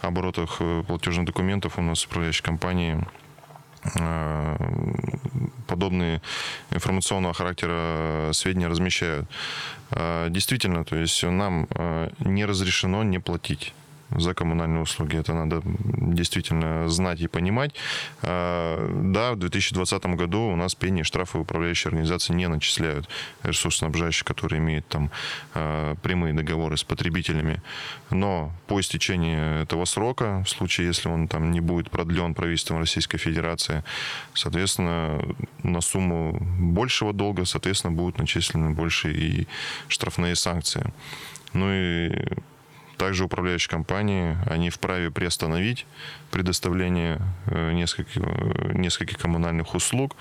оборотах 0.01 0.58
э, 0.60 0.84
платежных 0.88 1.27
документов 1.27 1.77
у 1.77 1.82
нас 1.82 2.03
управляющие 2.06 2.44
компании 2.44 3.06
подобные 5.65 6.22
информационного 6.72 7.34
характера 7.34 8.32
сведения 8.34 8.67
размещают. 8.67 9.29
Действительно, 9.91 10.84
то 10.84 10.98
есть 10.98 11.24
нам 11.24 11.70
не 12.20 12.44
разрешено 12.44 13.03
не 13.03 13.20
платить 13.20 13.74
за 14.11 14.33
коммунальные 14.33 14.81
услуги. 14.81 15.17
Это 15.17 15.33
надо 15.33 15.61
действительно 15.63 16.87
знать 16.89 17.21
и 17.21 17.27
понимать. 17.27 17.73
А, 18.21 18.89
да, 19.11 19.33
в 19.33 19.37
2020 19.37 20.05
году 20.15 20.41
у 20.41 20.55
нас 20.55 20.75
пени 20.75 21.01
и 21.01 21.03
штрафы 21.03 21.39
управляющие 21.39 21.89
организации 21.89 22.33
не 22.33 22.47
начисляют 22.47 23.07
ресурсоснабжающие, 23.43 24.25
которые 24.25 24.59
имеют 24.59 24.87
там 24.87 25.11
а, 25.53 25.95
прямые 25.95 26.33
договоры 26.33 26.77
с 26.77 26.83
потребителями. 26.83 27.61
Но 28.09 28.51
по 28.67 28.79
истечении 28.79 29.61
этого 29.63 29.85
срока, 29.85 30.43
в 30.45 30.49
случае, 30.49 30.87
если 30.87 31.09
он 31.09 31.27
там 31.27 31.51
не 31.51 31.61
будет 31.61 31.91
продлен 31.91 32.33
правительством 32.33 32.79
Российской 32.79 33.17
Федерации, 33.17 33.83
соответственно, 34.33 35.21
на 35.63 35.81
сумму 35.81 36.37
большего 36.41 37.13
долга, 37.13 37.45
соответственно, 37.45 37.93
будут 37.93 38.17
начислены 38.17 38.71
больше 38.71 39.11
и 39.11 39.47
штрафные 39.87 40.35
санкции. 40.35 40.93
Ну 41.53 41.71
и 41.71 42.11
также 42.98 43.25
управляющие 43.25 43.70
компании, 43.70 44.38
они 44.46 44.70
вправе 44.70 45.12
приостановить 45.12 45.86
предоставление 46.32 47.20
э, 47.46 47.72
нескольких, 47.74 48.18
э, 48.18 48.74
нескольких 48.74 49.18
коммунальных 49.18 49.75
услуг. 49.75 50.16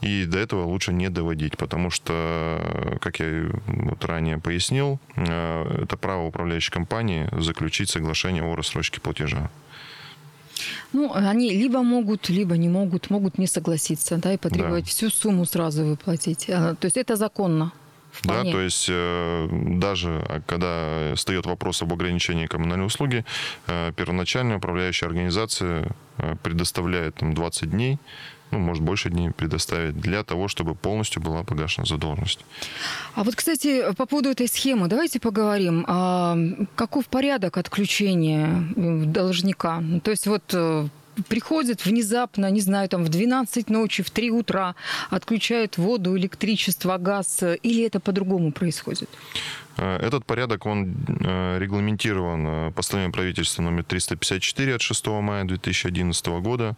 И 0.00 0.26
до 0.26 0.38
этого 0.38 0.66
лучше 0.66 0.92
не 0.92 1.08
доводить, 1.08 1.56
потому 1.56 1.90
что, 1.90 2.98
как 3.00 3.20
я 3.20 3.48
вот 3.66 4.04
ранее 4.04 4.38
пояснил, 4.38 4.98
э, 5.16 5.82
это 5.84 5.96
право 5.96 6.26
управляющей 6.26 6.72
компании 6.72 7.28
заключить 7.32 7.88
соглашение 7.88 8.42
о 8.42 8.54
рассрочке 8.54 9.00
платежа. 9.00 9.50
Ну, 10.92 11.10
они 11.14 11.50
либо 11.50 11.82
могут, 11.82 12.28
либо 12.28 12.56
не 12.56 12.68
могут, 12.68 13.10
могут 13.10 13.38
не 13.38 13.46
согласиться, 13.46 14.16
да, 14.16 14.34
и 14.34 14.36
потребовать 14.36 14.84
да. 14.84 14.90
всю 14.90 15.10
сумму 15.10 15.46
сразу 15.46 15.84
выплатить. 15.84 16.46
То 16.46 16.78
есть 16.82 16.96
это 16.96 17.16
законно. 17.16 17.72
Вполне. 18.14 18.44
Да, 18.44 18.50
то 18.52 18.60
есть 18.60 18.86
э, 18.88 19.48
даже 19.50 20.24
а, 20.28 20.40
когда 20.46 21.14
встает 21.16 21.46
вопрос 21.46 21.82
об 21.82 21.92
ограничении 21.92 22.46
коммунальной 22.46 22.86
услуги, 22.86 23.24
э, 23.66 23.92
первоначальная 23.96 24.58
управляющая 24.58 25.08
организация 25.08 25.88
э, 26.18 26.36
предоставляет 26.42 27.16
там 27.16 27.34
20 27.34 27.70
дней 27.70 27.98
ну, 28.50 28.60
может, 28.60 28.84
больше 28.84 29.10
дней 29.10 29.30
предоставить 29.30 29.98
для 29.98 30.22
того, 30.22 30.46
чтобы 30.46 30.76
полностью 30.76 31.20
была 31.20 31.42
погашена 31.42 31.86
задолженность. 31.86 32.38
А 33.16 33.24
вот, 33.24 33.34
кстати, 33.34 33.92
по 33.94 34.06
поводу 34.06 34.28
этой 34.28 34.46
схемы, 34.46 34.86
давайте 34.86 35.18
поговорим. 35.18 35.84
А 35.88 36.36
каков 36.76 37.06
порядок 37.06 37.56
отключения 37.56 38.64
должника? 38.76 39.82
То 40.04 40.12
есть 40.12 40.28
вот 40.28 40.54
приходит 41.28 41.84
внезапно, 41.84 42.50
не 42.50 42.60
знаю, 42.60 42.88
там 42.88 43.04
в 43.04 43.08
12 43.08 43.70
ночи, 43.70 44.02
в 44.02 44.10
3 44.10 44.30
утра, 44.30 44.74
отключает 45.10 45.78
воду, 45.78 46.16
электричество, 46.16 46.98
газ, 46.98 47.42
или 47.62 47.84
это 47.84 48.00
по-другому 48.00 48.52
происходит? 48.52 49.08
Э, 49.76 49.96
этот 49.96 50.24
порядок, 50.24 50.66
он 50.66 50.94
э, 51.08 51.58
регламентирован 51.58 52.46
э, 52.46 52.70
постановлением 52.72 53.12
правительства 53.12 53.62
номер 53.62 53.84
354 53.84 54.74
от 54.76 54.82
6 54.82 55.06
мая 55.06 55.44
2011 55.44 56.26
года, 56.26 56.76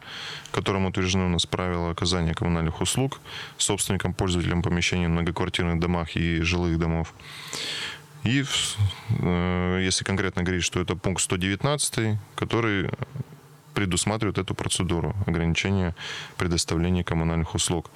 которым 0.51 0.87
утверждены 0.87 1.27
у 1.27 1.29
нас 1.29 1.47
правила 1.47 1.91
оказания 1.91 2.35
коммунальных 2.35 2.81
услуг 2.81 3.21
собственникам, 3.59 4.15
пользователям 4.15 4.63
помещений 4.63 5.07
в 5.07 5.11
многоквартирных 5.11 5.81
домах 5.81 6.17
и 6.17 6.41
жилых 6.41 6.79
домов. 6.79 7.15
И 8.25 8.45
если 9.21 10.03
конкретно 10.03 10.43
говорить, 10.43 10.65
что 10.65 10.81
это 10.81 10.97
пункт 10.97 11.23
119, 11.23 12.19
который 12.35 12.91
предусматривает 13.77 14.39
эту 14.39 14.55
процедуру 14.55 15.15
ограничения 15.27 15.95
предоставления 16.39 17.05
коммунальных 17.05 17.55
услуг. 17.55 17.91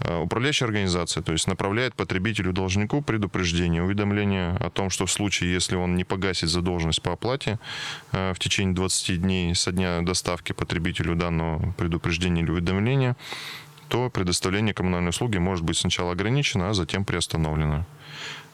Э, 0.00 0.20
управляющая 0.20 0.66
организация, 0.66 1.22
то 1.22 1.32
есть 1.32 1.48
направляет 1.48 1.94
потребителю-должнику 1.94 3.00
предупреждение, 3.00 3.82
уведомление 3.82 4.50
о 4.60 4.68
том, 4.68 4.90
что 4.90 5.06
в 5.06 5.10
случае, 5.10 5.54
если 5.54 5.76
он 5.76 5.96
не 5.96 6.04
погасит 6.04 6.50
задолженность 6.50 7.00
по 7.00 7.12
оплате 7.12 7.58
э, 8.12 8.34
в 8.34 8.38
течение 8.38 8.74
20 8.74 9.22
дней 9.22 9.54
со 9.54 9.72
дня 9.72 10.02
доставки 10.02 10.52
потребителю 10.52 11.14
данного 11.14 11.72
предупреждения 11.78 12.42
или 12.42 12.50
уведомления, 12.50 13.16
то 13.88 14.10
предоставление 14.10 14.74
коммунальной 14.74 15.10
услуги 15.10 15.38
может 15.38 15.64
быть 15.64 15.78
сначала 15.78 16.12
ограничено, 16.12 16.68
а 16.68 16.74
затем 16.74 17.06
приостановлено. 17.06 17.86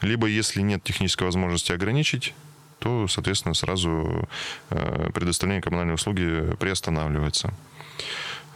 Либо, 0.03 0.29
если 0.29 0.63
нет 0.63 0.85
технической 0.85 1.27
возможности 1.27 1.73
ограничить, 1.73 2.33
то, 2.81 3.07
соответственно, 3.07 3.55
сразу 3.55 4.29
э, 4.71 5.11
предоставление 5.15 5.63
коммунальной 5.63 5.95
услуги 5.95 6.57
приостанавливается. 6.59 7.53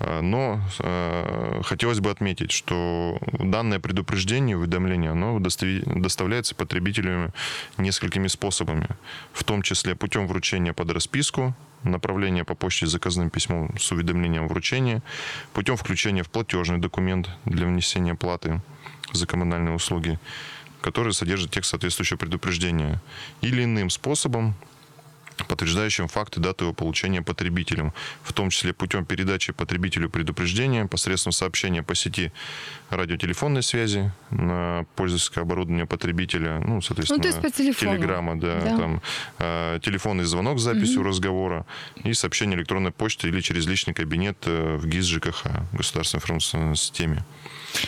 Э, 0.01 0.21
но 0.21 0.61
э, 0.81 1.61
хотелось 1.63 2.01
бы 2.01 2.11
отметить, 2.11 2.51
что 2.51 3.19
данное 3.33 3.79
предупреждение, 3.79 4.57
уведомление, 4.57 5.11
оно 5.11 5.39
доставляется 5.39 6.55
потребителям 6.55 7.33
несколькими 7.79 8.29
способами, 8.29 8.89
в 9.33 9.45
том 9.45 9.63
числе 9.63 9.95
путем 9.95 10.27
вручения 10.27 10.73
под 10.73 10.91
расписку, 10.91 11.55
направления 11.83 12.45
по 12.45 12.55
почте 12.55 12.87
заказным 12.87 13.31
письмом 13.31 13.79
с 13.79 13.93
уведомлением 13.93 14.49
вручения, 14.49 15.03
путем 15.53 15.77
включения 15.77 16.23
в 16.23 16.31
платежный 16.31 16.79
документ 16.79 17.29
для 17.45 17.67
внесения 17.67 18.15
платы 18.15 18.61
за 19.13 19.27
коммунальные 19.27 19.75
услуги, 19.75 20.19
который 20.85 21.15
содержит 21.15 21.51
текст 21.51 21.71
соответствующего 21.71 22.19
предупреждения, 22.19 23.01
или 23.41 23.65
иным 23.65 23.89
способом, 23.89 24.55
подтверждающим 25.49 26.09
факты 26.09 26.41
даты 26.41 26.65
его 26.65 26.75
получения 26.75 27.23
потребителем, 27.23 27.95
в 28.23 28.35
том 28.35 28.51
числе 28.51 28.75
путем 28.75 29.07
передачи 29.07 29.55
потребителю 29.55 30.11
предупреждения 30.11 30.85
посредством 30.85 31.33
сообщения 31.33 31.83
по 31.83 31.95
сети 31.95 32.33
радиотелефонной 32.91 33.63
связи 33.63 34.13
на 34.31 34.85
пользовательское 34.95 35.43
оборудование 35.43 35.87
потребителя, 35.87 36.61
ну, 36.61 36.83
соответственно, 36.83 37.17
ну, 37.17 37.23
то 37.23 37.29
есть 37.29 37.41
по 37.41 37.51
телефону. 37.51 37.97
телеграмма, 37.97 38.39
да, 38.39 38.61
да. 38.61 38.77
там, 38.77 39.03
э, 39.39 39.81
телефонный 39.83 40.25
звонок 40.25 40.59
с 40.59 40.63
записью 40.63 41.01
угу. 41.01 41.09
разговора 41.09 41.65
и 42.05 42.13
сообщение 42.13 42.59
электронной 42.59 42.91
почты 42.93 43.29
или 43.29 43.41
через 43.41 43.67
личный 43.67 43.95
кабинет 43.95 44.37
э, 44.45 44.77
в 44.77 44.87
ГИС 44.87 45.07
ЖКХ, 45.07 45.47
государственной 45.73 46.19
информационной 46.19 46.77
системе. 46.77 47.25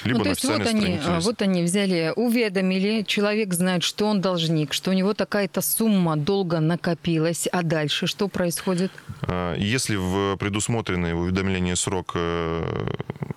Либо 0.04 0.18
ну, 0.18 0.24
то 0.24 0.30
есть 0.30 0.44
вот 0.44 0.66
они, 0.66 1.00
вот 1.20 1.42
они 1.42 1.62
взяли, 1.62 2.12
уведомили, 2.16 3.02
человек 3.02 3.52
знает, 3.54 3.82
что 3.82 4.06
он 4.06 4.20
должник, 4.20 4.72
что 4.72 4.90
у 4.90 4.94
него 4.94 5.14
такая-то 5.14 5.60
сумма 5.60 6.16
долго 6.16 6.60
накопилась, 6.60 7.46
а 7.52 7.62
дальше 7.62 8.06
что 8.06 8.28
происходит? 8.28 8.92
А, 9.22 9.54
если 9.56 9.96
в 9.96 10.36
предусмотренный 10.36 11.14
в 11.14 11.20
уведомлении 11.20 11.74
срок 11.74 12.12
э, 12.14 12.86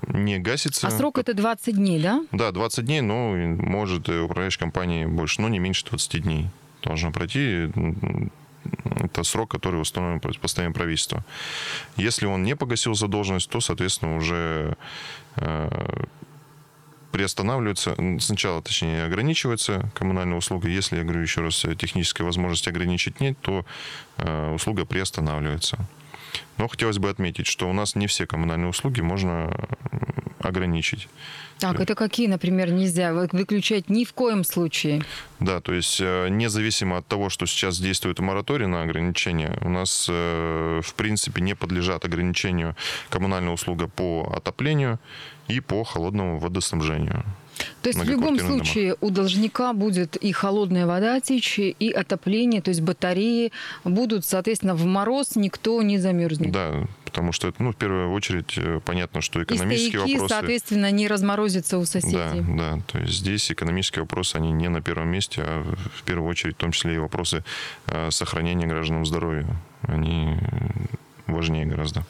не 0.08 0.40
гасится... 0.40 0.88
А 0.88 0.92
срок 0.92 1.18
это 1.18 1.34
20 1.34 1.76
дней, 1.76 2.02
да? 2.02 2.24
Да, 2.32 2.52
20 2.52 2.86
дней, 2.86 3.02
но 3.02 3.34
может 3.36 4.10
управляющая 4.10 4.60
компания 4.60 5.08
больше, 5.08 5.42
но 5.42 5.50
не 5.50 5.60
меньше 5.60 5.86
20 5.86 6.24
дней 6.24 6.48
должно 6.84 7.12
пройти 7.12 7.70
это 9.00 9.24
срок, 9.24 9.52
который 9.52 9.82
установлен 9.82 10.20
постоянным 10.20 10.74
правительством. 10.74 11.24
Если 11.96 12.26
он 12.26 12.44
не 12.44 12.56
погасил 12.56 12.96
задолженность, 12.96 13.50
то, 13.50 13.62
соответственно, 13.62 14.18
уже 14.18 14.78
э, 15.38 15.70
приостанавливается, 17.12 17.96
сначала, 18.20 18.62
точнее, 18.62 19.04
ограничивается 19.04 19.92
коммунальная 19.94 20.38
услуга. 20.38 20.68
Если, 20.68 20.98
я 20.98 21.04
говорю 21.04 21.22
еще 21.22 21.42
раз, 21.42 21.66
технической 21.78 22.26
возможности 22.26 22.70
ограничить 22.70 23.20
нет, 23.20 23.38
то 23.42 23.66
э, 24.18 24.54
услуга 24.54 24.86
приостанавливается. 24.86 25.78
Но 26.58 26.68
хотелось 26.68 27.00
бы 27.00 27.10
отметить, 27.10 27.48
что 27.48 27.70
у 27.70 27.74
нас 27.74 27.96
не 27.96 28.08
все 28.08 28.28
коммунальные 28.28 28.70
услуги 28.70 29.02
можно 29.02 29.52
ограничить. 30.40 31.08
Так, 31.60 31.80
это 31.80 31.94
какие, 31.94 32.28
например, 32.28 32.72
нельзя 32.72 33.14
выключать 33.14 33.90
ни 33.90 34.06
в 34.06 34.14
коем 34.14 34.46
случае? 34.46 35.04
Да, 35.40 35.60
то 35.60 35.74
есть 35.74 36.00
э, 36.00 36.30
независимо 36.30 36.98
от 36.98 37.08
того, 37.08 37.30
что 37.30 37.46
сейчас 37.46 37.80
действует 37.80 38.20
мораторий 38.20 38.66
на 38.66 38.82
ограничения, 38.82 39.58
у 39.62 39.70
нас 39.70 40.08
э, 40.10 40.82
в 40.82 40.94
принципе 40.94 41.42
не 41.42 41.56
подлежат 41.56 42.06
ограничению 42.06 42.78
коммунальная 43.10 43.52
услуга 43.52 43.88
по 43.88 44.32
отоплению 44.36 45.00
и 45.50 45.60
по 45.60 45.84
холодному 45.84 46.40
водоснабжению. 46.40 47.26
То 47.82 47.90
есть 47.90 48.00
в 48.00 48.10
любом 48.10 48.40
случае 48.40 48.90
дома. 48.90 48.98
у 49.02 49.10
должника 49.10 49.74
будет 49.74 50.16
и 50.16 50.32
холодная 50.32 50.86
вода 50.86 51.20
течь, 51.20 51.60
и 51.60 51.92
отопление, 51.92 52.62
то 52.62 52.70
есть 52.70 52.82
батареи 52.82 53.52
будут, 53.84 54.26
соответственно, 54.26 54.76
в 54.76 54.86
мороз 54.86 55.36
никто 55.36 55.82
не 55.82 55.98
замерзнет. 55.98 56.52
Да, 56.52 56.88
потому 57.06 57.32
что 57.32 57.48
это, 57.48 57.62
ну, 57.62 57.72
в 57.72 57.76
первую 57.76 58.12
очередь, 58.12 58.58
э, 58.58 58.80
понятно, 58.84 59.22
что 59.22 59.44
экономические 59.44 59.88
и 59.88 59.90
стояки, 59.92 60.14
вопросы... 60.14 60.34
соответственно, 60.34 60.92
не 60.92 61.08
разморозятся 61.08 61.78
у 61.78 61.86
соседей. 61.86 62.42
Да, 62.42 62.76
да, 62.76 62.82
то 62.88 63.00
есть 63.00 63.14
здесь 63.14 63.52
экономические 63.52 64.04
вопросы, 64.04 64.36
они 64.36 64.52
не 64.52 64.70
на 64.70 64.82
первом 64.82 65.10
месте, 65.10 65.42
а 65.46 65.64
в 65.98 66.04
первую 66.04 66.30
очередь, 66.30 66.56
в 66.56 66.60
том 66.60 66.72
числе 66.72 66.96
и 66.96 66.98
вопросы 66.98 67.44
э, 67.88 68.12
сохранения 68.12 68.68
гражданам 68.68 69.06
здоровья. 69.06 69.48
Они 69.82 70.38
важнее 71.28 71.66
гораздо. 71.66 72.06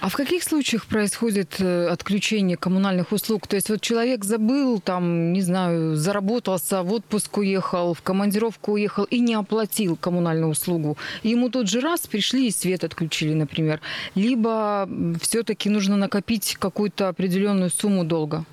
А 0.00 0.08
в 0.08 0.16
каких 0.16 0.42
случаях 0.42 0.86
происходит 0.86 1.56
э, 1.60 1.88
отключение 1.88 2.56
коммунальных 2.56 3.12
услуг? 3.12 3.46
То 3.46 3.56
есть 3.56 3.70
вот 3.70 3.80
человек 3.80 4.24
забыл, 4.24 4.80
там, 4.80 5.32
не 5.32 5.40
знаю, 5.40 5.96
заработался, 5.96 6.82
в 6.82 6.92
отпуск 6.92 7.38
уехал, 7.38 7.94
в 7.94 8.02
командировку 8.02 8.72
уехал 8.72 9.04
и 9.04 9.20
не 9.20 9.34
оплатил 9.34 9.96
коммунальную 9.96 10.50
услугу. 10.50 10.98
ему 11.22 11.48
тот 11.48 11.68
же 11.68 11.80
раз 11.80 12.06
пришли 12.06 12.48
и 12.48 12.50
свет 12.50 12.84
отключили, 12.84 13.32
например. 13.32 13.80
Либо 14.14 14.88
все-таки 15.20 15.70
нужно 15.70 15.96
накопить 15.96 16.56
какую-то 16.58 17.08
определенную 17.08 17.70
сумму 17.70 18.04
долга? 18.04 18.44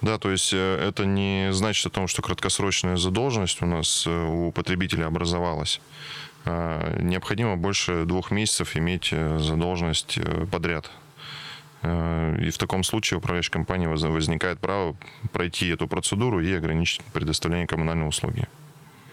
Да, 0.00 0.18
то 0.18 0.30
есть 0.30 0.52
э, 0.52 0.88
это 0.88 1.04
не 1.04 1.52
значит 1.52 1.86
о 1.86 1.90
том, 1.90 2.08
что 2.08 2.22
краткосрочная 2.22 2.96
задолженность 2.96 3.62
у 3.62 3.66
нас 3.66 4.04
э, 4.06 4.10
у 4.10 4.50
потребителя 4.52 5.06
образовалась. 5.06 5.80
А, 6.44 6.98
необходимо 7.00 7.56
больше 7.56 8.04
двух 8.04 8.30
месяцев 8.30 8.76
иметь 8.76 9.10
э, 9.12 9.38
задолженность 9.38 10.18
э, 10.18 10.46
подряд. 10.50 10.90
Э, 11.82 12.36
и 12.40 12.50
в 12.50 12.58
таком 12.58 12.82
случае 12.82 13.18
управляющая 13.18 13.52
компания 13.52 13.88
возникает 13.88 14.58
право 14.58 14.96
пройти 15.32 15.68
эту 15.68 15.86
процедуру 15.86 16.40
и 16.40 16.52
ограничить 16.52 17.02
предоставление 17.12 17.66
коммунальной 17.66 18.08
услуги. 18.08 18.48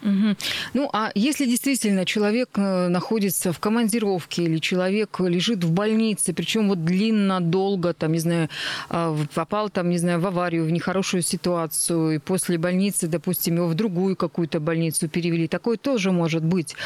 Угу. 0.02 0.36
Ну, 0.74 0.90
а 0.92 1.10
если 1.14 1.46
действительно 1.46 2.04
человек 2.04 2.50
э, 2.56 2.88
находится 2.88 3.52
в 3.52 3.58
командировке 3.58 4.44
или 4.44 4.58
человек 4.58 5.20
лежит 5.20 5.62
в 5.62 5.72
больнице, 5.72 6.32
причем 6.32 6.68
вот 6.68 6.84
длинно, 6.84 7.40
долго, 7.40 7.92
там, 7.92 8.12
не 8.12 8.18
знаю, 8.18 8.48
а, 8.88 9.16
попал 9.34 9.68
там, 9.68 9.90
не 9.90 9.98
знаю, 9.98 10.20
в 10.20 10.26
аварию, 10.26 10.64
в 10.64 10.70
нехорошую 10.70 11.22
ситуацию, 11.22 12.12
и 12.12 12.18
после 12.18 12.56
больницы, 12.58 13.08
допустим, 13.08 13.56
его 13.56 13.66
в 13.66 13.74
другую 13.74 14.16
какую-то 14.16 14.60
больницу 14.60 15.08
перевели, 15.08 15.48
такое 15.48 15.76
тоже 15.76 16.12
может 16.12 16.44
быть. 16.44 16.76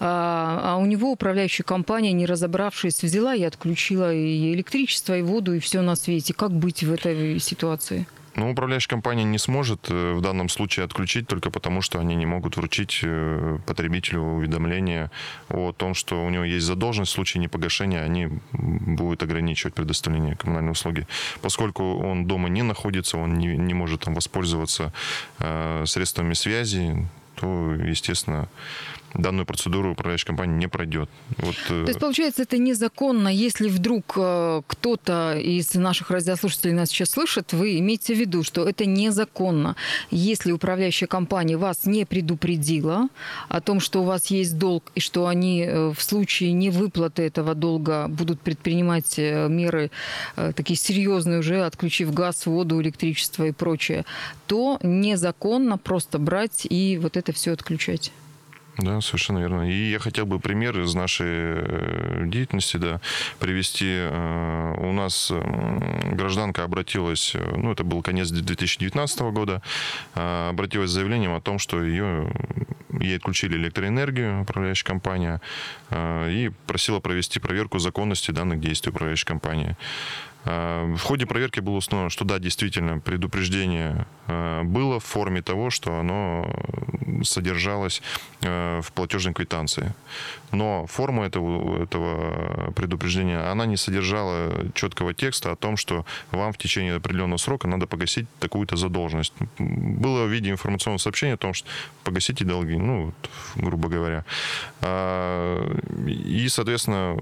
А, 0.00 0.74
а 0.74 0.76
у 0.76 0.86
него 0.86 1.10
управляющая 1.12 1.64
компания, 1.64 2.12
не 2.12 2.26
разобравшись, 2.26 3.02
взяла 3.02 3.34
и 3.34 3.42
отключила 3.42 4.12
и 4.12 4.52
электричество, 4.52 5.16
и 5.16 5.22
воду, 5.22 5.54
и 5.54 5.58
все 5.58 5.80
на 5.80 5.96
свете. 5.96 6.34
Как 6.34 6.50
быть 6.50 6.82
в 6.82 6.92
этой 6.92 7.38
ситуации? 7.38 8.06
Но 8.38 8.48
управляющая 8.48 8.88
компания 8.88 9.24
не 9.24 9.38
сможет 9.38 9.90
э, 9.90 10.12
в 10.12 10.20
данном 10.20 10.48
случае 10.48 10.84
отключить 10.84 11.26
только 11.26 11.50
потому, 11.50 11.82
что 11.82 11.98
они 11.98 12.14
не 12.14 12.24
могут 12.24 12.56
вручить 12.56 13.00
э, 13.02 13.58
потребителю 13.66 14.20
уведомление 14.20 15.10
о 15.48 15.72
том, 15.72 15.94
что 15.94 16.24
у 16.24 16.30
него 16.30 16.44
есть 16.44 16.64
задолженность 16.64 17.10
в 17.10 17.14
случае 17.16 17.42
непогашения, 17.42 18.00
они 18.00 18.28
будут 18.52 19.24
ограничивать 19.24 19.74
предоставление 19.74 20.36
коммунальной 20.36 20.70
услуги. 20.70 21.08
Поскольку 21.42 21.98
он 21.98 22.26
дома 22.26 22.48
не 22.48 22.62
находится, 22.62 23.18
он 23.18 23.38
не, 23.38 23.56
не 23.56 23.74
может 23.74 24.02
там 24.02 24.14
воспользоваться 24.14 24.92
э, 25.40 25.82
средствами 25.86 26.34
связи, 26.34 27.08
то, 27.34 27.74
естественно, 27.74 28.48
данную 29.14 29.46
процедуру 29.46 29.92
управляющая 29.92 30.26
компания 30.26 30.54
не 30.54 30.68
пройдет. 30.68 31.08
Вот, 31.38 31.54
э, 31.70 31.84
То 31.84 31.88
есть, 31.88 32.00
получается, 32.00 32.42
это 32.42 32.58
незаконно, 32.58 33.28
если 33.28 33.68
вдруг 33.68 34.14
э, 34.16 34.62
кто-то 34.66 35.38
из 35.38 35.74
наших 35.74 36.10
радиослушателей 36.10 36.74
нас 36.74 36.90
сейчас 36.90 37.10
слышит, 37.10 37.52
вы 37.52 37.78
имеете 37.78 38.14
в 38.14 38.18
виду, 38.18 38.42
что 38.42 38.68
это 38.68 38.86
незаконно, 38.86 39.76
если 40.10 40.52
управляющая 40.52 41.08
компания 41.08 41.56
вас 41.56 41.86
не 41.86 42.04
предупредила 42.04 43.08
о 43.48 43.60
том, 43.60 43.80
что 43.80 44.02
у 44.02 44.04
вас 44.04 44.26
есть 44.26 44.58
долг, 44.58 44.92
и 44.94 45.00
что 45.00 45.26
они 45.26 45.62
э, 45.62 45.88
в 45.90 46.02
случае 46.02 46.52
невыплаты 46.52 47.22
этого 47.22 47.54
долга 47.54 48.06
будут 48.08 48.40
предпринимать 48.40 49.18
меры 49.18 49.90
такие 50.36 50.76
серьезные 50.76 51.38
уже, 51.38 51.64
отключив 51.64 52.12
газ, 52.12 52.46
воду, 52.46 52.80
электричество 52.80 53.44
и 53.44 53.52
прочее, 53.52 54.04
то 54.46 54.78
незаконно 54.82 55.78
просто 55.78 56.18
брать 56.18 56.66
и 56.68 56.98
вот 57.00 57.16
это 57.16 57.32
все 57.32 57.52
отключать. 57.52 58.12
Да, 58.78 59.00
совершенно 59.00 59.38
верно. 59.40 59.68
И 59.68 59.90
я 59.90 59.98
хотел 59.98 60.24
бы 60.24 60.38
пример 60.38 60.78
из 60.78 60.94
нашей 60.94 61.26
э, 61.26 62.22
деятельности 62.26 62.76
да, 62.76 63.00
привести. 63.40 63.88
Э, 63.88 64.74
у 64.78 64.92
нас 64.92 65.32
гражданка 66.12 66.62
обратилась, 66.62 67.32
э, 67.34 67.54
ну, 67.56 67.72
это 67.72 67.82
был 67.82 68.02
конец 68.02 68.30
2019 68.30 69.20
года, 69.32 69.62
обратилась 70.14 70.90
с 70.90 70.92
заявлением 70.92 71.34
о 71.34 71.40
том, 71.40 71.58
что 71.58 71.82
ее 71.82 72.30
ей 73.00 73.16
отключили 73.16 73.56
электроэнергию, 73.56 74.42
управляющая 74.42 74.86
компания, 74.86 75.40
и 75.92 76.50
просила 76.66 77.00
провести 77.00 77.38
проверку 77.38 77.78
законности 77.78 78.30
данных 78.30 78.60
действий 78.60 78.90
управляющей 78.90 79.26
компании. 79.26 79.76
В 80.44 80.98
ходе 81.02 81.26
проверки 81.26 81.60
было 81.60 81.76
установлено, 81.76 82.10
что 82.10 82.24
да, 82.24 82.38
действительно, 82.38 83.00
предупреждение 83.00 84.06
было 84.26 84.98
в 84.98 85.04
форме 85.04 85.42
того, 85.42 85.68
что 85.68 85.98
оно 85.98 86.48
содержалось 87.22 88.02
в 88.40 88.86
платежной 88.94 89.34
квитанции. 89.34 89.92
Но 90.52 90.86
форма 90.86 91.26
этого, 91.26 91.82
этого 91.82 92.72
предупреждения, 92.72 93.50
она 93.50 93.66
не 93.66 93.76
содержала 93.76 94.72
четкого 94.74 95.12
текста 95.12 95.52
о 95.52 95.56
том, 95.56 95.76
что 95.76 96.06
вам 96.30 96.52
в 96.52 96.58
течение 96.58 96.94
определенного 96.94 97.38
срока 97.38 97.68
надо 97.68 97.86
погасить 97.86 98.26
такую-то 98.38 98.76
задолженность. 98.76 99.34
Было 99.58 100.24
в 100.24 100.30
виде 100.30 100.50
информационного 100.50 100.98
сообщения 100.98 101.34
о 101.34 101.38
том, 101.38 101.52
что 101.52 101.68
погасите 102.04 102.44
долги, 102.44 102.76
ну, 102.76 103.12
грубо 103.56 103.88
говоря. 103.88 104.24
И, 106.06 106.46
соответственно, 106.48 107.18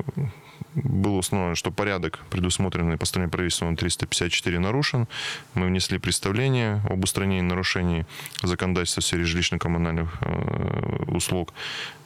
было 0.77 1.17
установлено, 1.17 1.55
что 1.55 1.71
порядок, 1.71 2.21
предусмотренный 2.31 2.99
постановлением 2.99 3.31
правительства 3.31 3.75
354, 3.75 4.59
нарушен. 4.59 5.09
Мы 5.55 5.67
внесли 5.67 5.99
представление 5.99 6.83
об 6.89 7.03
устранении 7.03 7.41
нарушений 7.41 8.05
законодательства 8.43 9.01
в 9.01 9.05
сфере 9.05 9.25
жилищно-коммунальных 9.25 10.09
э, 10.21 11.05
услуг. 11.09 11.53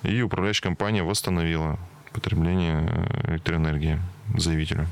И 0.04 0.22
управляющая 0.22 0.62
компания 0.62 1.02
восстановила 1.02 1.78
потребление 2.12 2.88
э, 2.88 3.32
электроэнергии 3.32 3.98
заявителю. 4.36 4.86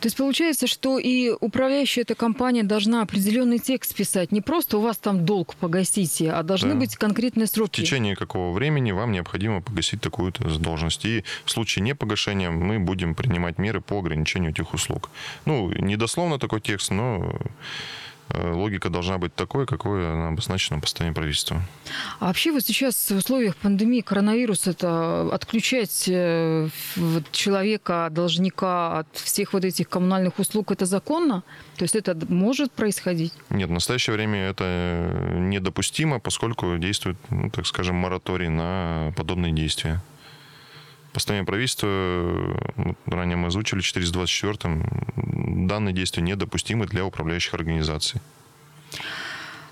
То 0.00 0.06
есть 0.06 0.16
получается, 0.16 0.66
что 0.66 0.98
и 0.98 1.30
управляющая 1.30 2.02
эта 2.02 2.14
компания 2.14 2.62
должна 2.62 3.02
определенный 3.02 3.58
текст 3.58 3.94
писать. 3.94 4.32
Не 4.32 4.40
просто 4.40 4.78
у 4.78 4.80
вас 4.80 4.98
там 4.98 5.24
долг 5.24 5.54
погасите, 5.56 6.30
а 6.32 6.42
должны 6.42 6.74
да. 6.74 6.80
быть 6.80 6.96
конкретные 6.96 7.46
сроки. 7.46 7.80
В 7.80 7.84
течение 7.84 8.16
какого 8.16 8.52
времени 8.52 8.92
вам 8.92 9.12
необходимо 9.12 9.62
погасить 9.62 10.00
такую-то 10.00 10.48
задолженность. 10.48 11.04
И 11.04 11.24
в 11.44 11.50
случае 11.50 11.84
непогашения 11.84 12.50
мы 12.50 12.78
будем 12.78 13.14
принимать 13.14 13.58
меры 13.58 13.80
по 13.80 13.98
ограничению 13.98 14.50
этих 14.50 14.74
услуг. 14.74 15.10
Ну, 15.44 15.70
не 15.72 15.96
дословно 15.96 16.38
такой 16.38 16.60
текст, 16.60 16.90
но 16.90 17.40
логика 18.52 18.90
должна 18.90 19.18
быть 19.18 19.34
такой, 19.34 19.66
какой 19.66 20.12
она 20.12 20.28
обозначена 20.28 20.80
постановлением 20.80 21.14
правительства. 21.14 21.62
А 22.20 22.26
вообще 22.26 22.52
вот 22.52 22.62
сейчас 22.62 23.10
в 23.10 23.16
условиях 23.16 23.56
пандемии 23.56 24.00
коронавируса 24.00 24.70
это 24.70 25.28
отключать 25.32 26.04
э, 26.08 26.68
человека, 27.32 28.08
должника 28.10 28.98
от 28.98 29.16
всех 29.16 29.52
вот 29.52 29.64
этих 29.64 29.88
коммунальных 29.88 30.38
услуг, 30.38 30.70
это 30.70 30.86
законно? 30.86 31.42
То 31.76 31.84
есть 31.84 31.96
это 31.96 32.16
может 32.28 32.72
происходить? 32.72 33.32
Нет, 33.50 33.68
в 33.68 33.72
настоящее 33.72 34.14
время 34.14 34.38
это 34.50 35.34
недопустимо, 35.38 36.20
поскольку 36.20 36.76
действует, 36.78 37.16
ну, 37.30 37.50
так 37.50 37.66
скажем, 37.66 37.96
мораторий 37.96 38.48
на 38.48 39.12
подобные 39.16 39.52
действия. 39.52 40.00
Постановление 41.14 41.46
правительства, 41.46 41.86
ну, 41.86 42.96
ранее 43.06 43.36
мы 43.36 43.46
озвучили, 43.46 43.80
424-м, 43.80 45.68
данные 45.68 45.94
действия 45.94 46.24
недопустимы 46.24 46.86
для 46.86 47.04
управляющих 47.04 47.54
организаций. 47.54 48.20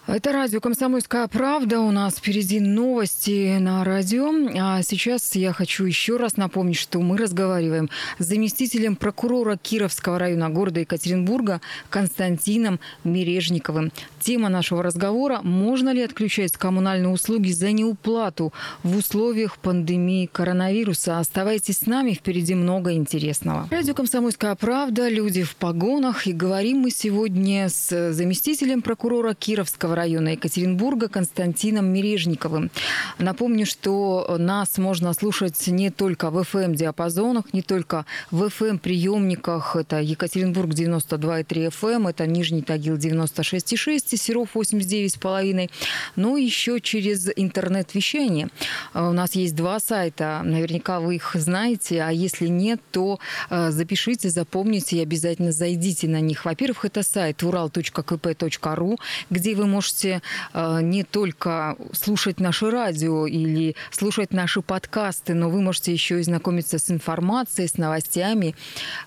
Это 0.09 0.33
радио 0.33 0.61
«Комсомольская 0.61 1.29
правда». 1.29 1.79
У 1.79 1.93
нас 1.93 2.17
впереди 2.17 2.59
новости 2.59 3.59
на 3.59 3.85
радио. 3.85 4.33
А 4.61 4.83
сейчас 4.83 5.37
я 5.37 5.53
хочу 5.53 5.85
еще 5.85 6.17
раз 6.17 6.37
напомнить, 6.37 6.77
что 6.77 7.01
мы 7.01 7.17
разговариваем 7.17 7.89
с 8.19 8.25
заместителем 8.25 8.97
прокурора 8.97 9.57
Кировского 9.57 10.19
района 10.19 10.51
города 10.51 10.81
Екатеринбурга 10.81 11.61
Константином 11.89 12.81
Мережниковым. 13.05 13.93
Тема 14.19 14.49
нашего 14.49 14.83
разговора– 14.83 15.41
можно 15.45 15.91
ли 15.91 16.03
отключать 16.03 16.53
коммунальные 16.53 17.09
услуги 17.09 17.53
за 17.53 17.71
неуплату 17.71 18.53
в 18.83 18.97
условиях 18.97 19.57
пандемии 19.59 20.27
коронавируса? 20.27 21.21
Оставайтесь 21.21 21.79
с 21.79 21.87
нами, 21.87 22.13
впереди 22.13 22.57
много 22.57 22.93
интересного. 22.93 23.69
Радио 23.71 23.95
«Комсомольская 23.95 24.57
правда», 24.57 25.09
люди 25.09 25.45
в 25.45 25.55
погонах. 25.55 26.27
И 26.27 26.33
говорим 26.33 26.79
мы 26.79 26.91
сегодня 26.91 27.69
с 27.69 28.13
заместителем 28.13 28.83
прокурора 28.83 29.35
Кировского 29.35 29.93
Кировского 29.93 29.95
района 30.03 30.31
Екатеринбурга 30.31 31.09
Константином 31.09 31.87
Мережниковым. 31.87 32.71
Напомню, 33.19 33.67
что 33.67 34.37
нас 34.37 34.79
можно 34.79 35.15
слушать 35.15 35.69
не 35.69 35.91
только 35.91 36.31
в 36.31 36.39
FM-диапазонах, 36.39 37.45
не 37.53 37.63
только 37.63 38.05
в 38.33 38.43
FM-приемниках. 38.43 39.77
Это 39.77 40.01
Екатеринбург 40.01 40.71
92,3 40.71 41.71
FM, 41.71 42.11
это 42.11 42.27
Нижний 42.27 42.63
Тагил 42.63 42.97
96,6 42.97 44.05
и 44.11 44.17
Серов 44.17 44.57
89,5, 44.57 45.71
но 46.17 46.37
еще 46.37 46.81
через 46.81 47.29
интернет-вещание. 47.37 48.49
У 48.95 49.13
нас 49.13 49.37
есть 49.37 49.55
два 49.55 49.79
сайта, 49.79 50.41
наверняка 50.45 50.99
вы 50.99 51.15
их 51.15 51.31
знаете, 51.35 52.03
а 52.03 52.11
если 52.11 52.49
нет, 52.49 52.81
то 52.91 53.21
э, 53.51 53.71
запишите, 53.71 54.31
запомните 54.31 54.97
и 54.97 55.03
обязательно 55.03 55.53
зайдите 55.53 56.09
на 56.09 56.21
них. 56.21 56.45
Во-первых, 56.45 56.87
это 56.87 57.05
сайт 57.05 57.43
ural.kp.ru, 57.43 58.99
где 59.31 59.55
вы 59.55 59.67
можете 59.67 59.82
можете 59.83 60.23
э, 60.55 60.81
не 60.81 61.03
только 61.03 61.77
слушать 61.93 62.39
наше 62.39 62.71
радио 62.71 63.27
или 63.27 63.75
слушать 63.91 64.33
наши 64.33 64.63
подкасты, 64.63 65.35
но 65.35 65.51
вы 65.51 65.61
можете 65.61 65.93
еще 65.93 66.21
и 66.21 66.23
знакомиться 66.23 66.79
с 66.79 66.89
информацией, 66.89 67.67
с 67.67 67.79
новостями, 67.79 68.55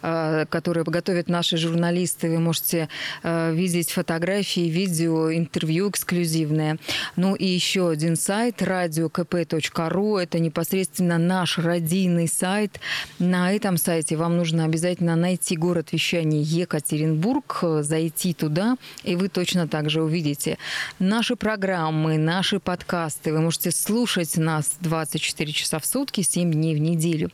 э, 0.01 0.45
которые 0.49 0.83
готовят 0.83 1.29
наши 1.29 1.55
журналисты. 1.55 2.29
Вы 2.29 2.39
можете 2.39 2.89
э, 3.23 3.53
видеть 3.53 3.91
фотографии, 3.91 4.69
видео, 4.69 5.31
интервью 5.33 5.89
эксклюзивное. 5.89 6.77
Ну 7.15 7.35
и 7.35 7.45
еще 7.45 7.89
один 7.89 8.17
сайт 8.17 8.61
radiokp.ru. 8.61 10.19
Это 10.21 10.39
непосредственно 10.39 11.17
наш 11.17 11.57
радийный 11.57 12.27
сайт. 12.27 12.81
На 13.17 13.53
этом 13.53 13.77
сайте 13.77 14.17
вам 14.17 14.35
нужно 14.35 14.65
обязательно 14.65 15.15
найти 15.15 15.55
город 15.55 15.93
вещания 15.93 16.41
Екатеринбург, 16.41 17.63
зайти 17.79 18.33
туда, 18.33 18.75
и 19.03 19.15
вы 19.15 19.29
точно 19.29 19.69
так 19.69 19.89
же 19.89 20.03
увидите 20.03 20.57
наши 20.99 21.35
программы, 21.35 22.17
наши 22.17 22.59
подкасты. 22.59 23.33
Вы 23.33 23.41
можете 23.41 23.71
слушать 23.71 24.37
нас 24.37 24.73
24 24.81 25.51
часа 25.51 25.79
в 25.79 25.85
сутки, 25.85 26.21
7 26.21 26.51
дней 26.51 26.75
в 26.75 26.79
неделю. 26.79 27.31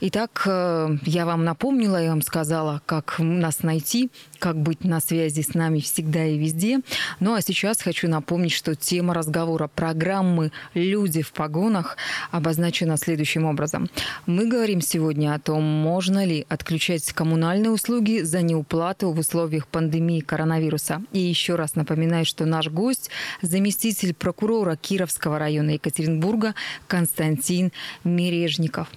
Итак, 0.00 0.42
э, 0.46 0.96
я 1.04 1.26
вам 1.26 1.44
напомнила, 1.44 2.02
я 2.02 2.10
вам 2.10 2.22
сказала, 2.22 2.82
как 2.86 3.18
нас 3.18 3.62
найти, 3.62 4.10
как 4.40 4.56
быть 4.56 4.84
на 4.84 4.98
связи 5.00 5.42
с 5.42 5.54
нами 5.54 5.78
всегда 5.78 6.24
и 6.24 6.36
везде. 6.36 6.80
Ну 7.20 7.34
а 7.34 7.42
сейчас 7.42 7.80
хочу 7.80 8.08
напомнить, 8.08 8.52
что 8.52 8.74
тема 8.74 9.14
разговора 9.14 9.68
программы 9.68 10.50
«Люди 10.74 11.22
в 11.22 11.32
погонах» 11.32 11.96
обозначена 12.32 12.96
следующим 12.96 13.44
образом. 13.44 13.88
Мы 14.26 14.48
говорим 14.48 14.80
сегодня 14.80 15.34
о 15.34 15.38
том, 15.38 15.62
можно 15.62 16.24
ли 16.24 16.46
отключать 16.48 17.12
коммунальные 17.12 17.70
услуги 17.70 18.22
за 18.22 18.42
неуплату 18.42 19.12
в 19.12 19.18
условиях 19.18 19.68
пандемии 19.68 20.20
коронавируса. 20.20 21.02
И 21.12 21.20
еще 21.20 21.54
раз 21.54 21.74
напоминаю, 21.74 22.24
что 22.24 22.46
наш 22.46 22.68
гость– 22.68 23.10
заместитель 23.42 24.14
прокурора 24.14 24.76
Кировского 24.76 25.38
района 25.38 25.70
Екатеринбурга 25.70 26.54
Константин 26.88 27.72
Мережников. 28.04 28.88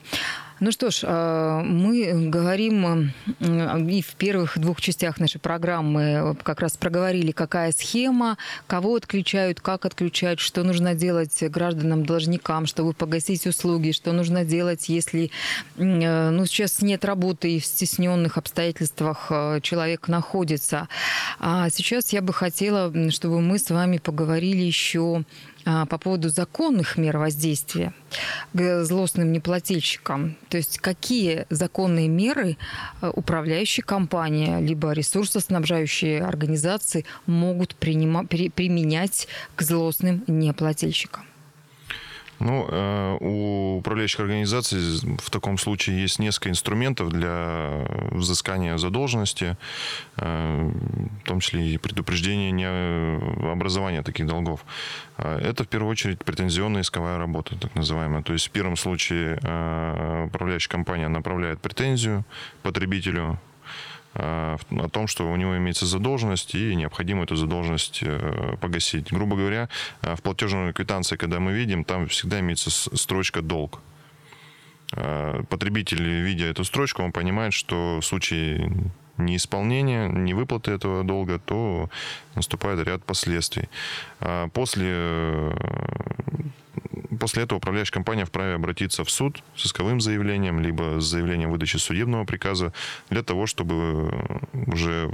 Ну 0.59 0.71
что 0.71 0.91
ж, 0.91 0.99
э, 1.03 1.61
мы 1.65 2.29
говорим 2.29 3.13
э, 3.39 3.81
и 3.89 4.01
в 4.01 4.15
первых 4.15 4.57
двух 4.59 4.81
частях 4.81 5.19
нашей 5.19 5.39
программы 5.39 6.35
как 6.43 6.61
раз 6.61 6.77
проговорили, 6.77 7.31
какая 7.31 7.71
схема, 7.71 8.37
кого 8.67 8.95
отключают, 8.95 9.61
как 9.61 9.85
отключают, 9.85 10.39
что 10.39 10.63
нужно 10.63 10.93
делать 10.93 11.43
гражданам-должникам, 11.43 12.65
чтобы 12.67 12.93
погасить 12.93 13.47
услуги, 13.47 13.91
что 13.91 14.11
нужно 14.11 14.45
делать, 14.45 14.89
если 14.89 15.31
э, 15.77 16.29
ну, 16.29 16.45
сейчас 16.45 16.81
нет 16.81 17.03
работы 17.03 17.55
и 17.55 17.59
в 17.59 17.65
стесненных 17.65 18.37
обстоятельствах 18.37 19.31
человек 19.61 20.07
находится. 20.07 20.87
А 21.39 21.69
сейчас 21.69 22.13
я 22.13 22.21
бы 22.21 22.33
хотела, 22.33 22.91
чтобы 23.11 23.41
мы 23.41 23.57
с 23.57 23.69
вами 23.69 23.97
поговорили 23.97 24.61
еще 24.61 25.23
по 25.63 25.97
поводу 25.97 26.29
законных 26.29 26.97
мер 26.97 27.17
воздействия 27.17 27.93
к 28.53 28.83
злостным 28.83 29.31
неплательщикам. 29.31 30.35
То 30.49 30.57
есть 30.57 30.79
какие 30.79 31.45
законные 31.49 32.07
меры 32.07 32.57
а, 33.01 33.09
управляющие 33.09 33.83
компания 33.83 34.59
либо 34.59 34.91
ресурсоснабжающие 34.91 36.21
организации 36.21 37.05
могут 37.25 37.75
принимать, 37.75 38.29
применять 38.29 39.27
к 39.55 39.61
злостным 39.61 40.23
неплательщикам? 40.27 41.25
Ну, 42.43 42.67
э, 42.69 43.17
у 43.21 43.77
управляющих 43.77 44.19
организаций 44.19 44.79
в 45.17 45.29
таком 45.29 45.57
случае 45.57 46.01
есть 46.01 46.19
несколько 46.19 46.49
инструментов 46.49 47.09
для 47.09 47.85
взыскания 48.11 48.77
задолженности, 48.77 49.55
э, 50.17 50.71
в 51.23 51.25
том 51.25 51.39
числе 51.39 51.65
и 51.69 51.77
предупреждения 51.77 52.51
не 52.51 52.65
образования 53.49 54.03
таких 54.03 54.27
долгов. 54.27 54.65
Э, 55.17 55.39
это 55.39 55.63
в 55.63 55.69
первую 55.69 55.89
очередь 55.89 56.19
претензионная 56.25 56.81
исковая 56.81 57.17
работа, 57.17 57.57
так 57.57 57.75
называемая. 57.75 58.23
То 58.23 58.33
есть 58.33 58.47
в 58.47 58.51
первом 58.51 58.75
случае 58.75 59.37
управляющая 60.25 60.69
компания 60.69 61.07
направляет 61.07 61.61
претензию 61.61 62.25
потребителю 62.61 63.39
о 64.13 64.89
том, 64.91 65.07
что 65.07 65.31
у 65.31 65.35
него 65.35 65.57
имеется 65.57 65.85
задолженность 65.85 66.55
и 66.55 66.75
необходимо 66.75 67.23
эту 67.23 67.35
задолженность 67.35 68.03
погасить. 68.61 69.11
Грубо 69.11 69.35
говоря, 69.35 69.69
в 70.01 70.21
платежной 70.21 70.73
квитанции, 70.73 71.15
когда 71.15 71.39
мы 71.39 71.53
видим, 71.53 71.83
там 71.83 72.07
всегда 72.07 72.39
имеется 72.39 72.69
строчка 72.69 73.41
«долг». 73.41 73.79
Потребитель, 74.89 76.03
видя 76.03 76.45
эту 76.45 76.63
строчку, 76.63 77.01
он 77.01 77.11
понимает, 77.11 77.53
что 77.53 77.99
в 77.99 78.05
случае 78.05 78.71
неисполнения, 79.17 80.07
невыплаты 80.07 80.71
этого 80.71 81.03
долга, 81.03 81.39
то 81.39 81.89
наступает 82.35 82.85
ряд 82.85 83.03
последствий. 83.03 83.69
После 84.53 85.51
После 87.19 87.43
этого 87.43 87.57
управляющая 87.57 87.93
компания 87.93 88.25
вправе 88.25 88.55
обратиться 88.55 89.03
в 89.03 89.09
суд 89.09 89.43
с 89.55 89.65
исковым 89.65 90.01
заявлением, 90.01 90.59
либо 90.59 90.99
с 90.99 91.05
заявлением 91.05 91.51
выдачи 91.51 91.77
судебного 91.77 92.25
приказа 92.25 92.73
для 93.09 93.23
того, 93.23 93.45
чтобы 93.45 94.11
уже 94.67 95.11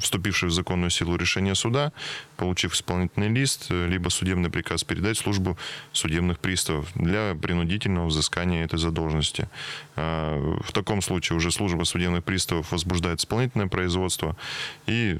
вступивший 0.00 0.48
в 0.48 0.52
законную 0.52 0.90
силу 0.90 1.16
решение 1.16 1.54
суда, 1.54 1.92
получив 2.36 2.74
исполнительный 2.74 3.28
лист, 3.28 3.70
либо 3.70 4.08
судебный 4.08 4.50
приказ, 4.50 4.84
передать 4.84 5.18
службу 5.18 5.56
судебных 5.92 6.38
приставов 6.38 6.88
для 6.94 7.34
принудительного 7.34 8.06
взыскания 8.06 8.64
этой 8.64 8.78
задолженности. 8.78 9.48
А, 9.96 10.60
в 10.62 10.72
таком 10.72 11.02
случае 11.02 11.36
уже 11.36 11.50
служба 11.50 11.84
судебных 11.84 12.24
приставов 12.24 12.72
возбуждает 12.72 13.20
исполнительное 13.20 13.68
производство 13.68 14.36
и 14.86 15.18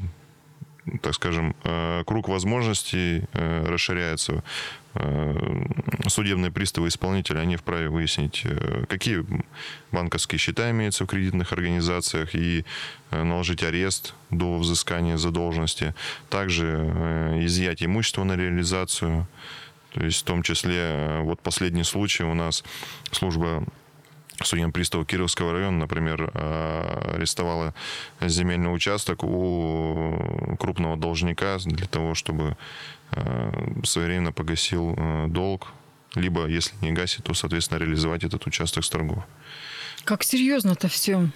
так 1.02 1.14
скажем, 1.14 1.54
э, 1.64 2.02
круг 2.06 2.28
возможностей 2.28 3.24
э, 3.32 3.66
расширяется. 3.68 4.42
Э, 4.94 5.34
судебные 6.08 6.50
приставы 6.50 6.88
исполнителя, 6.88 7.40
они 7.40 7.56
вправе 7.56 7.88
выяснить, 7.88 8.44
какие 8.88 9.24
банковские 9.92 10.38
счета 10.38 10.70
имеются 10.70 11.04
в 11.04 11.06
кредитных 11.06 11.52
организациях 11.52 12.34
и 12.34 12.64
наложить 13.10 13.62
арест 13.62 14.14
до 14.30 14.58
взыскания 14.58 15.16
задолженности. 15.16 15.94
Также 16.30 16.66
изъять 17.42 17.82
имущество 17.82 18.24
на 18.24 18.36
реализацию. 18.36 19.26
То 19.92 20.04
есть 20.04 20.22
в 20.22 20.24
том 20.24 20.42
числе 20.42 21.20
вот 21.22 21.40
последний 21.40 21.84
случай 21.84 22.24
у 22.24 22.34
нас 22.34 22.64
служба 23.10 23.64
судьям 24.44 24.72
пристава 24.72 25.04
Кировского 25.04 25.52
района, 25.52 25.78
например, 25.78 26.30
э, 26.32 27.14
арестовала 27.14 27.74
земельный 28.20 28.74
участок 28.74 29.24
у 29.24 30.56
крупного 30.58 30.96
должника 30.96 31.58
для 31.64 31.86
того, 31.86 32.14
чтобы 32.14 32.56
э, 33.12 33.82
своевременно 33.84 34.32
погасил 34.32 34.94
э, 34.96 35.26
долг, 35.28 35.68
либо, 36.14 36.46
если 36.46 36.74
не 36.80 36.92
гасит, 36.92 37.24
то, 37.24 37.34
соответственно, 37.34 37.78
реализовать 37.78 38.24
этот 38.24 38.46
участок 38.46 38.84
с 38.84 38.90
торгов. 38.90 39.24
Как 40.04 40.22
серьезно-то 40.22 40.88
все? 40.88 41.28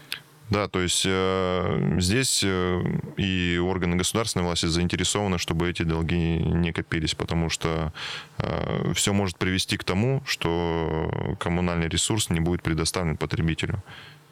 Да, 0.50 0.68
то 0.68 0.80
есть 0.80 1.04
э, 1.06 1.96
здесь 1.98 2.42
э, 2.44 2.82
и 3.16 3.58
органы 3.62 3.96
государственной 3.96 4.44
власти 4.44 4.66
заинтересованы, 4.66 5.38
чтобы 5.38 5.70
эти 5.70 5.82
долги 5.82 6.38
не 6.38 6.72
копились, 6.72 7.14
потому 7.14 7.48
что 7.48 7.92
э, 8.38 8.92
все 8.94 9.14
может 9.14 9.38
привести 9.38 9.78
к 9.78 9.84
тому, 9.84 10.22
что 10.26 11.36
коммунальный 11.40 11.88
ресурс 11.88 12.28
не 12.28 12.40
будет 12.40 12.62
предоставлен 12.62 13.16
потребителю. 13.16 13.82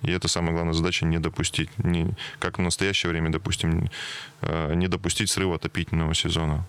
И 0.02 0.10
это 0.10 0.28
самая 0.28 0.52
главная 0.52 0.72
задача 0.72 1.04
не 1.04 1.18
допустить, 1.18 1.70
не, 1.78 2.12
как 2.38 2.58
в 2.58 2.62
настоящее 2.62 3.10
время, 3.10 3.30
допустим, 3.30 3.90
э, 4.40 4.74
не 4.74 4.88
допустить 4.88 5.30
срыва 5.30 5.56
отопительного 5.56 6.14
сезона. 6.14 6.66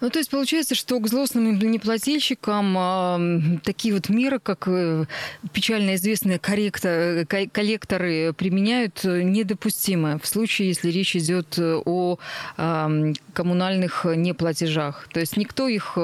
Ну, 0.00 0.08
то 0.08 0.18
есть 0.18 0.30
получается, 0.30 0.74
что 0.74 0.98
к 0.98 1.08
злостным 1.08 1.58
неплательщикам 1.58 2.76
э, 2.78 3.58
такие 3.62 3.92
вот 3.92 4.08
меры, 4.08 4.38
как 4.38 4.66
э, 4.66 5.04
печально 5.52 5.94
известные 5.96 6.38
корректор, 6.38 7.26
коллекторы 7.26 8.32
применяют 8.32 9.04
недопустимы 9.04 10.18
в 10.22 10.26
случае, 10.26 10.68
если 10.68 10.90
речь 10.90 11.14
идет 11.16 11.58
о 11.58 12.18
э, 12.56 13.12
коммунальных 13.34 14.06
неплатежах. 14.06 15.06
То 15.12 15.20
есть 15.20 15.36
никто 15.36 15.68
их, 15.68 15.98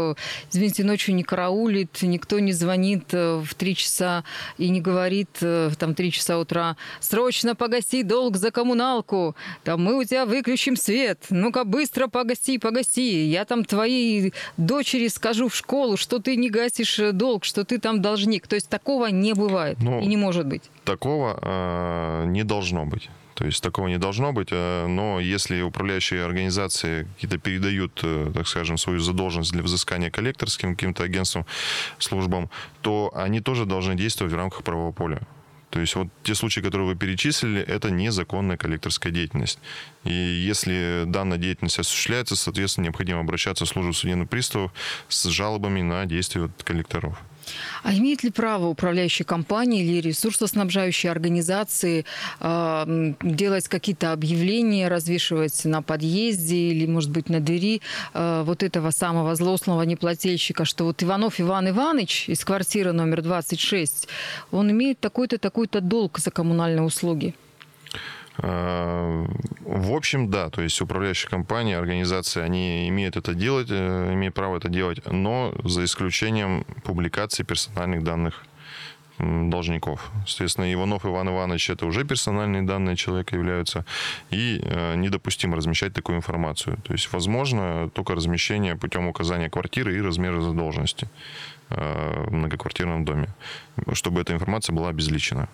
извините, 0.50 0.84
ночью 0.84 1.14
не 1.14 1.22
караулит, 1.22 2.02
никто 2.02 2.38
не 2.38 2.52
звонит 2.52 3.12
в 3.12 3.48
три 3.56 3.74
часа 3.74 4.24
и 4.58 4.68
не 4.68 4.80
говорит 4.80 5.30
там 5.78 5.94
три 5.94 6.12
часа 6.12 6.38
утра 6.38 6.76
«Срочно 7.00 7.54
погаси 7.54 8.02
долг 8.02 8.36
за 8.36 8.50
коммуналку, 8.50 9.36
там 9.64 9.82
мы 9.82 9.98
у 9.98 10.04
тебя 10.04 10.26
выключим 10.26 10.76
свет, 10.76 11.24
ну-ка 11.30 11.64
быстро 11.64 12.08
погаси, 12.08 12.58
погаси, 12.58 13.24
я 13.24 13.44
там 13.44 13.64
твои 13.64 13.85
твоей 13.86 14.32
дочери 14.56 15.08
скажу 15.08 15.48
в 15.48 15.54
школу, 15.54 15.96
что 15.96 16.18
ты 16.18 16.36
не 16.36 16.50
гасишь 16.50 16.98
э, 16.98 17.12
долг, 17.12 17.44
что 17.44 17.64
ты 17.64 17.78
там 17.78 18.02
должник. 18.02 18.46
То 18.46 18.56
есть 18.56 18.68
такого 18.68 19.06
не 19.06 19.34
бывает 19.34 19.78
ну, 19.80 20.00
и 20.00 20.06
не 20.06 20.16
может 20.16 20.46
быть. 20.46 20.62
Такого 20.84 21.38
э, 21.40 22.24
не 22.26 22.44
должно 22.44 22.84
быть. 22.84 23.10
То 23.34 23.44
есть 23.44 23.62
такого 23.62 23.88
не 23.88 23.98
должно 23.98 24.32
быть, 24.32 24.48
э, 24.50 24.86
но 24.86 25.20
если 25.20 25.62
управляющие 25.62 26.24
организации 26.24 27.06
какие-то 27.14 27.38
передают, 27.38 28.00
э, 28.02 28.32
так 28.34 28.48
скажем, 28.48 28.78
свою 28.78 28.98
задолженность 29.00 29.52
для 29.52 29.62
взыскания 29.62 30.10
коллекторским 30.10 30.74
каким-то 30.74 31.04
агентствам, 31.04 31.44
службам, 31.98 32.48
то 32.82 33.12
они 33.14 33.40
тоже 33.40 33.66
должны 33.66 33.94
действовать 33.94 34.32
в 34.32 34.36
рамках 34.36 34.62
правового 34.62 34.92
поля. 34.92 35.20
То 35.76 35.80
есть 35.82 35.94
вот 35.94 36.08
те 36.22 36.34
случаи, 36.34 36.60
которые 36.60 36.86
вы 36.86 36.96
перечислили, 36.96 37.60
это 37.60 37.90
незаконная 37.90 38.56
коллекторская 38.56 39.12
деятельность. 39.12 39.58
И 40.04 40.10
если 40.10 41.04
данная 41.06 41.36
деятельность 41.36 41.78
осуществляется, 41.78 42.34
соответственно, 42.34 42.84
необходимо 42.84 43.20
обращаться 43.20 43.66
в 43.66 43.68
службу 43.68 43.92
судебных 43.92 44.30
приставов 44.30 44.72
с 45.08 45.26
жалобами 45.26 45.82
на 45.82 46.06
действия 46.06 46.48
коллекторов. 46.64 47.18
А 47.82 47.94
имеет 47.94 48.22
ли 48.22 48.30
право 48.30 48.66
управляющая 48.66 49.24
компания 49.24 49.82
или 49.84 50.08
ресурсоснабжающие 50.08 51.10
организации 51.10 52.04
э, 52.40 53.12
делать 53.22 53.68
какие-то 53.68 54.12
объявления, 54.12 54.88
развешивать 54.88 55.64
на 55.64 55.82
подъезде 55.82 56.56
или, 56.56 56.86
может 56.86 57.10
быть, 57.10 57.28
на 57.28 57.40
двери 57.40 57.80
э, 58.14 58.42
вот 58.44 58.62
этого 58.62 58.90
самого 58.90 59.34
злостного 59.34 59.82
неплательщика, 59.82 60.64
что 60.64 60.84
вот 60.84 61.02
Иванов 61.02 61.40
Иван 61.40 61.68
Иванович 61.68 62.28
из 62.28 62.44
квартиры 62.44 62.92
номер 62.92 63.22
26, 63.22 64.08
он 64.50 64.70
имеет 64.70 65.00
такой-то, 65.00 65.38
такой-то 65.38 65.80
долг 65.80 66.18
за 66.18 66.30
коммунальные 66.30 66.82
услуги? 66.82 67.34
Э, 68.38 69.26
в 69.64 69.92
общем, 69.92 70.30
да, 70.30 70.50
то 70.50 70.62
есть 70.62 70.80
управляющие 70.80 71.28
компании, 71.30 71.74
организации, 71.74 72.42
они 72.42 72.88
имеют 72.88 73.16
это 73.16 73.34
делать, 73.34 73.68
э, 73.70 74.12
имеют 74.12 74.34
право 74.34 74.56
это 74.56 74.68
делать, 74.68 75.00
но 75.10 75.54
за 75.64 75.84
исключением 75.84 76.64
публикации 76.84 77.42
персональных 77.42 78.02
данных 78.02 78.44
должников. 79.18 80.10
Соответственно, 80.26 80.70
Иванов 80.70 81.06
Иван 81.06 81.30
Иванович 81.30 81.70
это 81.70 81.86
уже 81.86 82.04
персональные 82.04 82.62
данные 82.62 82.96
человека 82.96 83.34
являются, 83.34 83.86
и 84.30 84.60
э, 84.62 84.94
недопустимо 84.96 85.56
размещать 85.56 85.94
такую 85.94 86.18
информацию. 86.18 86.76
То 86.84 86.92
есть, 86.92 87.10
возможно, 87.12 87.88
только 87.94 88.14
размещение 88.14 88.76
путем 88.76 89.06
указания 89.06 89.48
квартиры 89.48 89.96
и 89.96 90.02
размера 90.02 90.40
задолженности 90.40 91.08
в 91.68 92.30
многоквартирном 92.30 93.04
доме, 93.04 93.26
чтобы 93.94 94.20
эта 94.20 94.32
информация 94.32 94.72
была 94.72 94.90
обезличена. 94.90 95.48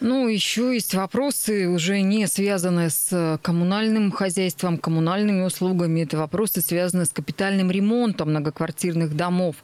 Ну, 0.00 0.28
еще 0.28 0.74
есть 0.74 0.94
вопросы, 0.94 1.68
уже 1.68 2.00
не 2.00 2.26
связанные 2.26 2.90
с 2.90 3.38
коммунальным 3.42 4.12
хозяйством, 4.12 4.78
коммунальными 4.78 5.42
услугами. 5.42 6.00
Это 6.02 6.18
вопросы, 6.18 6.60
связанные 6.60 7.06
с 7.06 7.10
капитальным 7.10 7.70
ремонтом 7.70 8.30
многоквартирных 8.30 9.16
домов. 9.16 9.56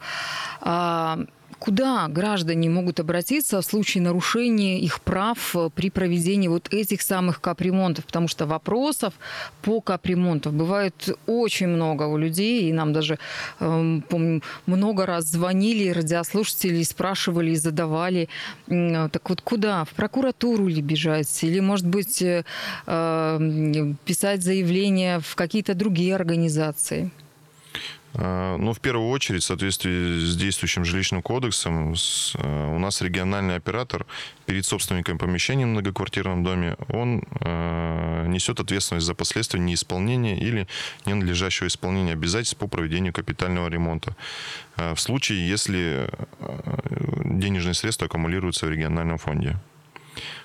Куда 1.62 2.08
граждане 2.08 2.68
могут 2.68 2.98
обратиться 2.98 3.60
в 3.60 3.64
случае 3.64 4.02
нарушения 4.02 4.80
их 4.80 5.00
прав 5.00 5.54
э, 5.54 5.70
при 5.72 5.90
проведении 5.90 6.48
вот 6.48 6.74
этих 6.74 7.02
самых 7.02 7.40
капремонтов? 7.40 8.04
Потому 8.04 8.26
что 8.26 8.46
вопросов 8.46 9.14
по 9.62 9.80
капремонту 9.80 10.50
бывает 10.50 11.16
очень 11.28 11.68
много 11.68 12.08
у 12.08 12.16
людей, 12.16 12.68
и 12.68 12.72
нам 12.72 12.92
даже, 12.92 13.16
эм, 13.60 14.02
помню, 14.08 14.42
много 14.66 15.06
раз 15.06 15.26
звонили 15.26 15.90
радиослушатели, 15.90 16.82
спрашивали 16.82 17.52
и 17.52 17.56
задавали. 17.56 18.28
Так 18.66 19.30
вот, 19.30 19.40
куда? 19.40 19.84
В 19.84 19.90
прокуратуру 19.90 20.66
ли 20.66 20.82
бежать? 20.82 21.44
Или, 21.44 21.60
может 21.60 21.86
быть, 21.86 22.22
э, 22.22 22.42
э, 22.86 23.94
писать 24.04 24.42
заявление 24.42 25.20
в 25.20 25.36
какие-то 25.36 25.74
другие 25.74 26.16
организации? 26.16 27.12
А, 28.14 28.56
ну, 28.58 28.72
в 28.72 28.80
первую 28.80 29.08
очередь, 29.08 29.42
в 29.42 29.46
соответствии 29.46 30.20
с 30.20 30.36
действующим 30.36 30.84
жилищным 30.84 31.22
кодексом, 31.22 31.94
э, 31.94 32.74
у 32.74 32.78
нас 32.78 33.00
региональный 33.00 33.56
оператор 33.56 34.06
перед 34.44 34.66
собственником 34.66 35.18
помещения 35.18 35.64
в 35.64 35.70
многоквартирном 35.70 36.44
доме, 36.44 36.76
он 36.88 37.22
э, 37.40 38.26
несет 38.28 38.60
ответственность 38.60 39.06
за 39.06 39.14
последствия 39.14 39.60
неисполнения 39.60 40.38
или 40.38 40.66
ненадлежащего 41.06 41.68
исполнения 41.68 42.12
обязательств 42.12 42.58
по 42.58 42.66
проведению 42.66 43.12
капитального 43.12 43.68
ремонта. 43.68 44.14
Э, 44.76 44.94
в 44.94 45.00
случае, 45.00 45.48
если 45.48 46.08
денежные 47.24 47.74
средства 47.74 48.06
аккумулируются 48.06 48.66
в 48.66 48.70
региональном 48.70 49.18
фонде. 49.18 49.56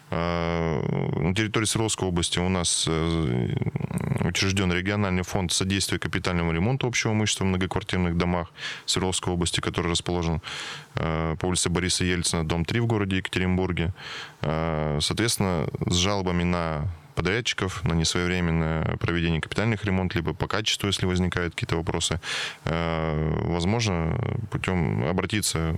На 0.10 1.34
территории 1.36 1.65
Свердловской 1.65 2.08
области 2.08 2.39
у 2.39 2.47
нас 2.47 2.88
учрежден 2.88 4.71
региональный 4.71 5.23
фонд 5.23 5.51
содействия 5.51 5.99
капитальному 5.99 6.53
ремонту 6.53 6.88
общего 6.88 7.12
имущества 7.12 7.43
в 7.43 7.47
многоквартирных 7.47 8.17
домах 8.17 8.53
Свердловской 8.86 9.34
области, 9.34 9.60
который 9.60 9.91
расположен 9.91 10.41
по 10.93 11.38
улице 11.43 11.69
Бориса 11.69 12.06
Ельцина, 12.06 12.47
дом 12.47 12.63
3 12.63 12.80
в 12.80 12.86
городе 12.86 13.17
Екатеринбурге. 13.17 13.93
Соответственно, 14.41 15.67
с 15.86 15.95
жалобами 15.95 16.43
на 16.43 16.88
подрядчиков 17.17 17.84
на 17.84 17.93
несвоевременное 17.93 18.95
проведение 18.97 19.41
капитальных 19.41 19.84
ремонтов, 19.84 20.17
либо 20.17 20.34
по 20.34 20.47
качеству, 20.47 20.86
если 20.86 21.08
возникают 21.08 21.56
какие-то 21.56 21.75
вопросы, 21.75 22.21
э, 22.65 23.34
возможно 23.45 24.15
путем 24.51 25.03
обратиться 25.03 25.75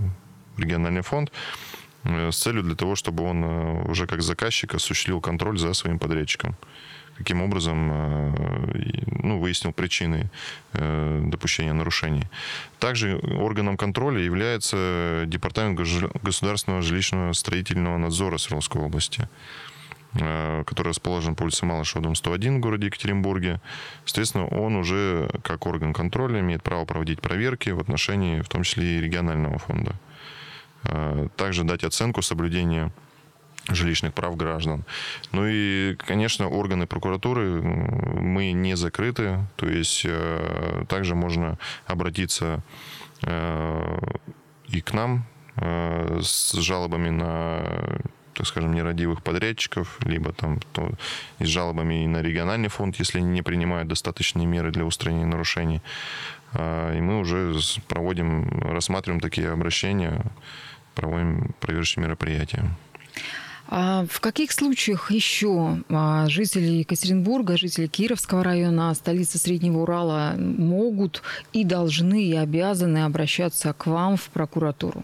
в 0.57 0.59
региональный 0.59 1.01
фонд 1.01 1.31
э, 1.31 1.78
с 2.03 2.37
целью 2.37 2.63
для 2.63 2.75
того, 2.75 2.95
чтобы 2.95 3.23
он 3.23 3.43
э, 3.43 3.83
уже 3.89 4.07
как 4.07 4.21
заказчик 4.21 4.75
осуществил 4.75 5.21
контроль 5.21 5.57
за 5.57 5.73
своим 5.73 5.99
подрядчиком. 5.99 6.55
Каким 7.17 7.41
образом 7.41 8.33
ну, 9.07 9.39
выяснил 9.39 9.73
причины 9.73 10.29
допущения 10.71 11.73
нарушений. 11.73 12.23
Также 12.79 13.17
органом 13.17 13.75
контроля 13.75 14.21
является 14.21 15.25
Департамент 15.27 15.77
государственного 16.23 16.81
жилищного 16.81 17.33
строительного 17.33 17.97
надзора 17.97 18.37
Свердловской 18.37 18.81
области. 18.81 19.27
Э, 20.13 20.63
который 20.65 20.89
расположен 20.89 21.35
по 21.35 21.43
улице 21.43 21.67
Малышева, 21.67 22.01
дом 22.01 22.15
101 22.15 22.57
в 22.57 22.59
городе 22.59 22.87
Екатеринбурге. 22.87 23.61
Соответственно, 24.05 24.47
он 24.47 24.75
уже 24.75 25.29
как 25.43 25.67
орган 25.67 25.93
контроля 25.93 26.39
имеет 26.39 26.63
право 26.63 26.85
проводить 26.85 27.21
проверки 27.21 27.69
в 27.69 27.79
отношении, 27.79 28.41
в 28.41 28.49
том 28.49 28.63
числе 28.63 28.97
и 28.97 29.01
регионального 29.01 29.59
фонда. 29.59 29.93
Э, 30.83 31.27
также 31.35 31.63
дать 31.63 31.83
оценку 31.83 32.21
соблюдения 32.21 32.91
жилищных 33.67 34.13
прав 34.13 34.35
граждан. 34.35 34.83
Ну 35.31 35.45
и, 35.45 35.95
конечно, 35.95 36.47
органы 36.47 36.87
прокуратуры 36.87 37.61
мы 37.61 38.51
не 38.51 38.75
закрыты, 38.75 39.39
то 39.57 39.67
есть 39.67 40.03
э, 40.05 40.85
также 40.87 41.15
можно 41.15 41.57
обратиться 41.85 42.63
и 43.21 44.81
к 44.81 44.93
нам 44.93 45.25
с 45.57 46.53
жалобами 46.53 47.09
на 47.09 47.99
так 48.33 48.47
скажем, 48.47 48.73
нерадивых 48.73 49.21
подрядчиков, 49.21 49.99
либо 50.05 50.31
там 50.31 50.61
то, 50.71 50.91
и 51.39 51.43
с 51.43 51.47
жалобами 51.49 52.05
и 52.05 52.07
на 52.07 52.21
региональный 52.21 52.69
фонд, 52.69 52.95
если 52.95 53.19
не 53.19 53.41
принимают 53.41 53.89
достаточные 53.89 54.47
меры 54.47 54.71
для 54.71 54.85
устранения 54.85 55.25
нарушений. 55.25 55.81
И 56.53 56.99
мы 57.01 57.19
уже 57.19 57.53
проводим, 57.89 58.47
рассматриваем 58.61 59.19
такие 59.19 59.51
обращения, 59.51 60.21
проводим 60.99 61.55
проверочные 61.59 62.05
мероприятия. 62.05 62.65
А 63.71 64.05
в 64.09 64.19
каких 64.19 64.51
случаях 64.51 65.11
еще 65.11 65.77
а, 65.89 66.27
жители 66.27 66.79
Екатеринбурга, 66.79 67.55
жители 67.55 67.85
Кировского 67.85 68.43
района, 68.43 68.93
столицы 68.95 69.37
Среднего 69.37 69.83
Урала 69.83 70.33
могут 70.37 71.21
и 71.53 71.63
должны 71.63 72.23
и 72.23 72.35
обязаны 72.35 73.05
обращаться 73.05 73.71
к 73.73 73.85
вам 73.85 74.17
в 74.17 74.29
прокуратуру? 74.29 75.03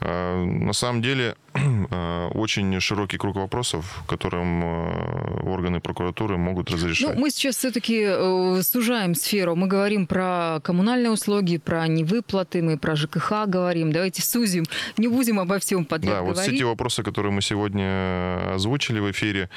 А, 0.00 0.44
на 0.44 0.72
самом 0.72 1.02
деле 1.02 1.34
а, 1.90 2.28
очень 2.28 2.78
широкий 2.80 3.18
круг 3.18 3.36
вопросов, 3.36 4.02
которым 4.06 4.62
а, 4.64 5.40
органы 5.44 5.80
прокуратуры 5.80 6.36
могут 6.36 6.70
разрешать. 6.70 7.14
Ну, 7.14 7.20
мы 7.20 7.30
сейчас 7.30 7.56
все-таки 7.56 8.04
э, 8.06 8.62
сужаем 8.62 9.14
сферу. 9.14 9.56
Мы 9.56 9.66
говорим 9.66 10.06
про 10.06 10.60
коммунальные 10.62 11.10
услуги, 11.10 11.58
про 11.58 11.86
невыплаты, 11.88 12.62
мы 12.62 12.78
про 12.78 12.96
ЖКХ 12.96 13.46
говорим. 13.46 13.92
Давайте 13.92 14.22
сузим, 14.22 14.64
не 14.96 15.08
будем 15.08 15.40
обо 15.40 15.58
всем 15.58 15.84
подряд 15.84 16.14
да, 16.14 16.20
говорить. 16.20 16.36
вот 16.36 16.46
все 16.46 16.56
те 16.56 16.64
вопросы, 16.64 17.02
которые 17.02 17.32
мы 17.32 17.42
сегодня 17.42 18.54
озвучили 18.54 19.00
в 19.00 19.10
эфире, 19.10 19.50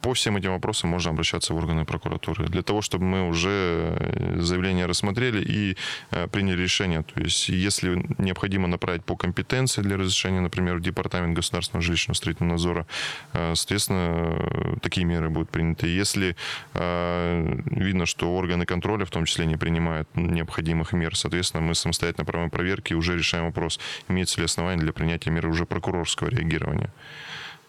по 0.00 0.14
всем 0.14 0.36
этим 0.36 0.52
вопросам 0.52 0.90
можно 0.90 1.10
обращаться 1.10 1.54
в 1.54 1.56
органы 1.56 1.84
прокуратуры 1.84 2.46
для 2.46 2.62
того, 2.62 2.82
чтобы 2.82 3.04
мы 3.04 3.28
уже 3.28 3.96
э, 3.98 4.40
заявление 4.40 4.86
рассмотрели 4.86 5.42
и 5.42 5.76
э, 6.10 6.28
приняли 6.28 6.62
решение. 6.62 7.02
То 7.02 7.20
есть, 7.20 7.48
если 7.48 8.04
необходимо 8.18 8.68
направить 8.68 9.04
по 9.04 9.16
компетенции 9.16 9.82
для 9.82 9.96
разрешения, 9.96 10.40
например, 10.40 10.76
в 10.76 10.80
Департамент 10.80 11.36
государственного 11.36 11.82
жилищного 11.82 12.16
строительного 12.16 12.52
надзора, 12.52 12.86
э, 13.32 13.54
соответственно, 13.54 14.78
такие 14.82 15.04
меры 15.04 15.30
будут 15.30 15.50
приняты. 15.50 15.86
Если 15.88 16.36
видно, 16.74 18.06
что 18.06 18.34
органы 18.34 18.64
контроля 18.64 19.04
в 19.04 19.10
том 19.10 19.24
числе 19.24 19.46
не 19.46 19.56
принимают 19.56 20.08
необходимых 20.14 20.92
мер, 20.92 21.16
соответственно, 21.16 21.62
мы 21.62 21.74
самостоятельно 21.74 22.24
проводим 22.24 22.50
проверки 22.50 22.94
уже 22.94 23.16
решаем 23.16 23.46
вопрос, 23.46 23.80
имеется 24.08 24.40
ли 24.40 24.44
основания 24.44 24.80
для 24.80 24.92
принятия 24.92 25.30
меры 25.30 25.48
уже 25.48 25.66
прокурорского 25.66 26.28
реагирования. 26.28 26.90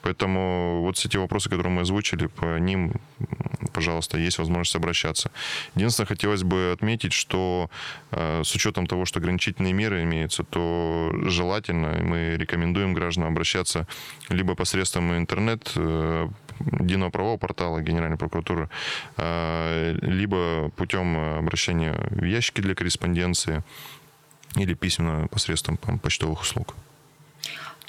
Поэтому 0.01 0.81
вот 0.81 0.97
все 0.97 1.09
те 1.09 1.19
вопросы, 1.19 1.49
которые 1.49 1.73
мы 1.73 1.81
озвучили, 1.81 2.27
по 2.27 2.57
ним, 2.57 2.93
пожалуйста, 3.73 4.17
есть 4.17 4.37
возможность 4.37 4.75
обращаться. 4.75 5.31
Единственное, 5.75 6.07
хотелось 6.07 6.43
бы 6.43 6.71
отметить, 6.73 7.13
что 7.13 7.69
э, 8.11 8.43
с 8.43 8.55
учетом 8.55 8.87
того, 8.87 9.05
что 9.05 9.19
ограничительные 9.19 9.73
меры 9.73 10.03
имеются, 10.03 10.43
то 10.43 11.11
желательно 11.23 11.99
мы 12.01 12.35
рекомендуем 12.37 12.93
гражданам 12.93 13.31
обращаться 13.31 13.87
либо 14.29 14.55
посредством 14.55 15.17
интернет, 15.17 15.71
э, 15.75 16.29
единого 16.79 17.09
правового 17.09 17.37
портала 17.37 17.81
Генеральной 17.81 18.17
прокуратуры, 18.17 18.69
э, 19.17 19.97
либо 20.01 20.69
путем 20.77 21.17
обращения 21.39 21.95
в 22.09 22.23
ящики 22.23 22.61
для 22.61 22.75
корреспонденции 22.75 23.63
или 24.55 24.73
письменно 24.73 25.27
посредством 25.27 25.77
почтовых 25.77 26.41
услуг. 26.41 26.75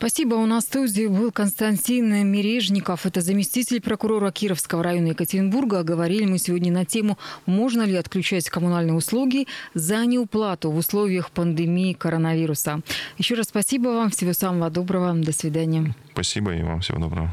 Спасибо. 0.00 0.36
У 0.36 0.46
нас 0.46 0.64
в 0.64 0.68
студии 0.68 1.08
был 1.08 1.30
Константин 1.30 2.26
Мережников. 2.26 3.04
Это 3.04 3.20
заместитель 3.20 3.82
прокурора 3.82 4.30
Кировского 4.30 4.82
района 4.82 5.08
Екатеринбурга. 5.08 5.82
Говорили 5.82 6.24
мы 6.24 6.38
сегодня 6.38 6.72
на 6.72 6.86
тему, 6.86 7.18
можно 7.44 7.82
ли 7.82 7.96
отключать 7.96 8.48
коммунальные 8.48 8.94
услуги 8.94 9.46
за 9.74 10.06
неуплату 10.06 10.70
в 10.70 10.78
условиях 10.78 11.30
пандемии 11.30 11.92
коронавируса. 11.92 12.80
Еще 13.18 13.34
раз 13.34 13.48
спасибо 13.48 13.88
вам. 13.88 14.08
Всего 14.08 14.32
самого 14.32 14.70
доброго. 14.70 15.12
До 15.12 15.32
свидания. 15.32 15.94
Спасибо 16.12 16.54
и 16.54 16.62
вам 16.62 16.80
всего 16.80 16.98
доброго. 16.98 17.30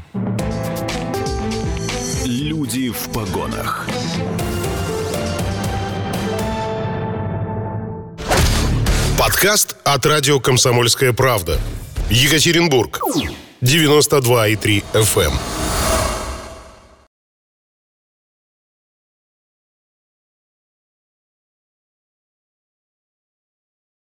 Люди 2.26 2.90
в 2.90 3.08
погонах. 3.14 3.88
Подкаст 9.18 9.74
от 9.84 10.04
радио 10.04 10.38
«Комсомольская 10.38 11.14
правда». 11.14 11.58
Екатеринбург. 12.10 13.00
92,3 13.60 14.82
FM. 14.94 15.57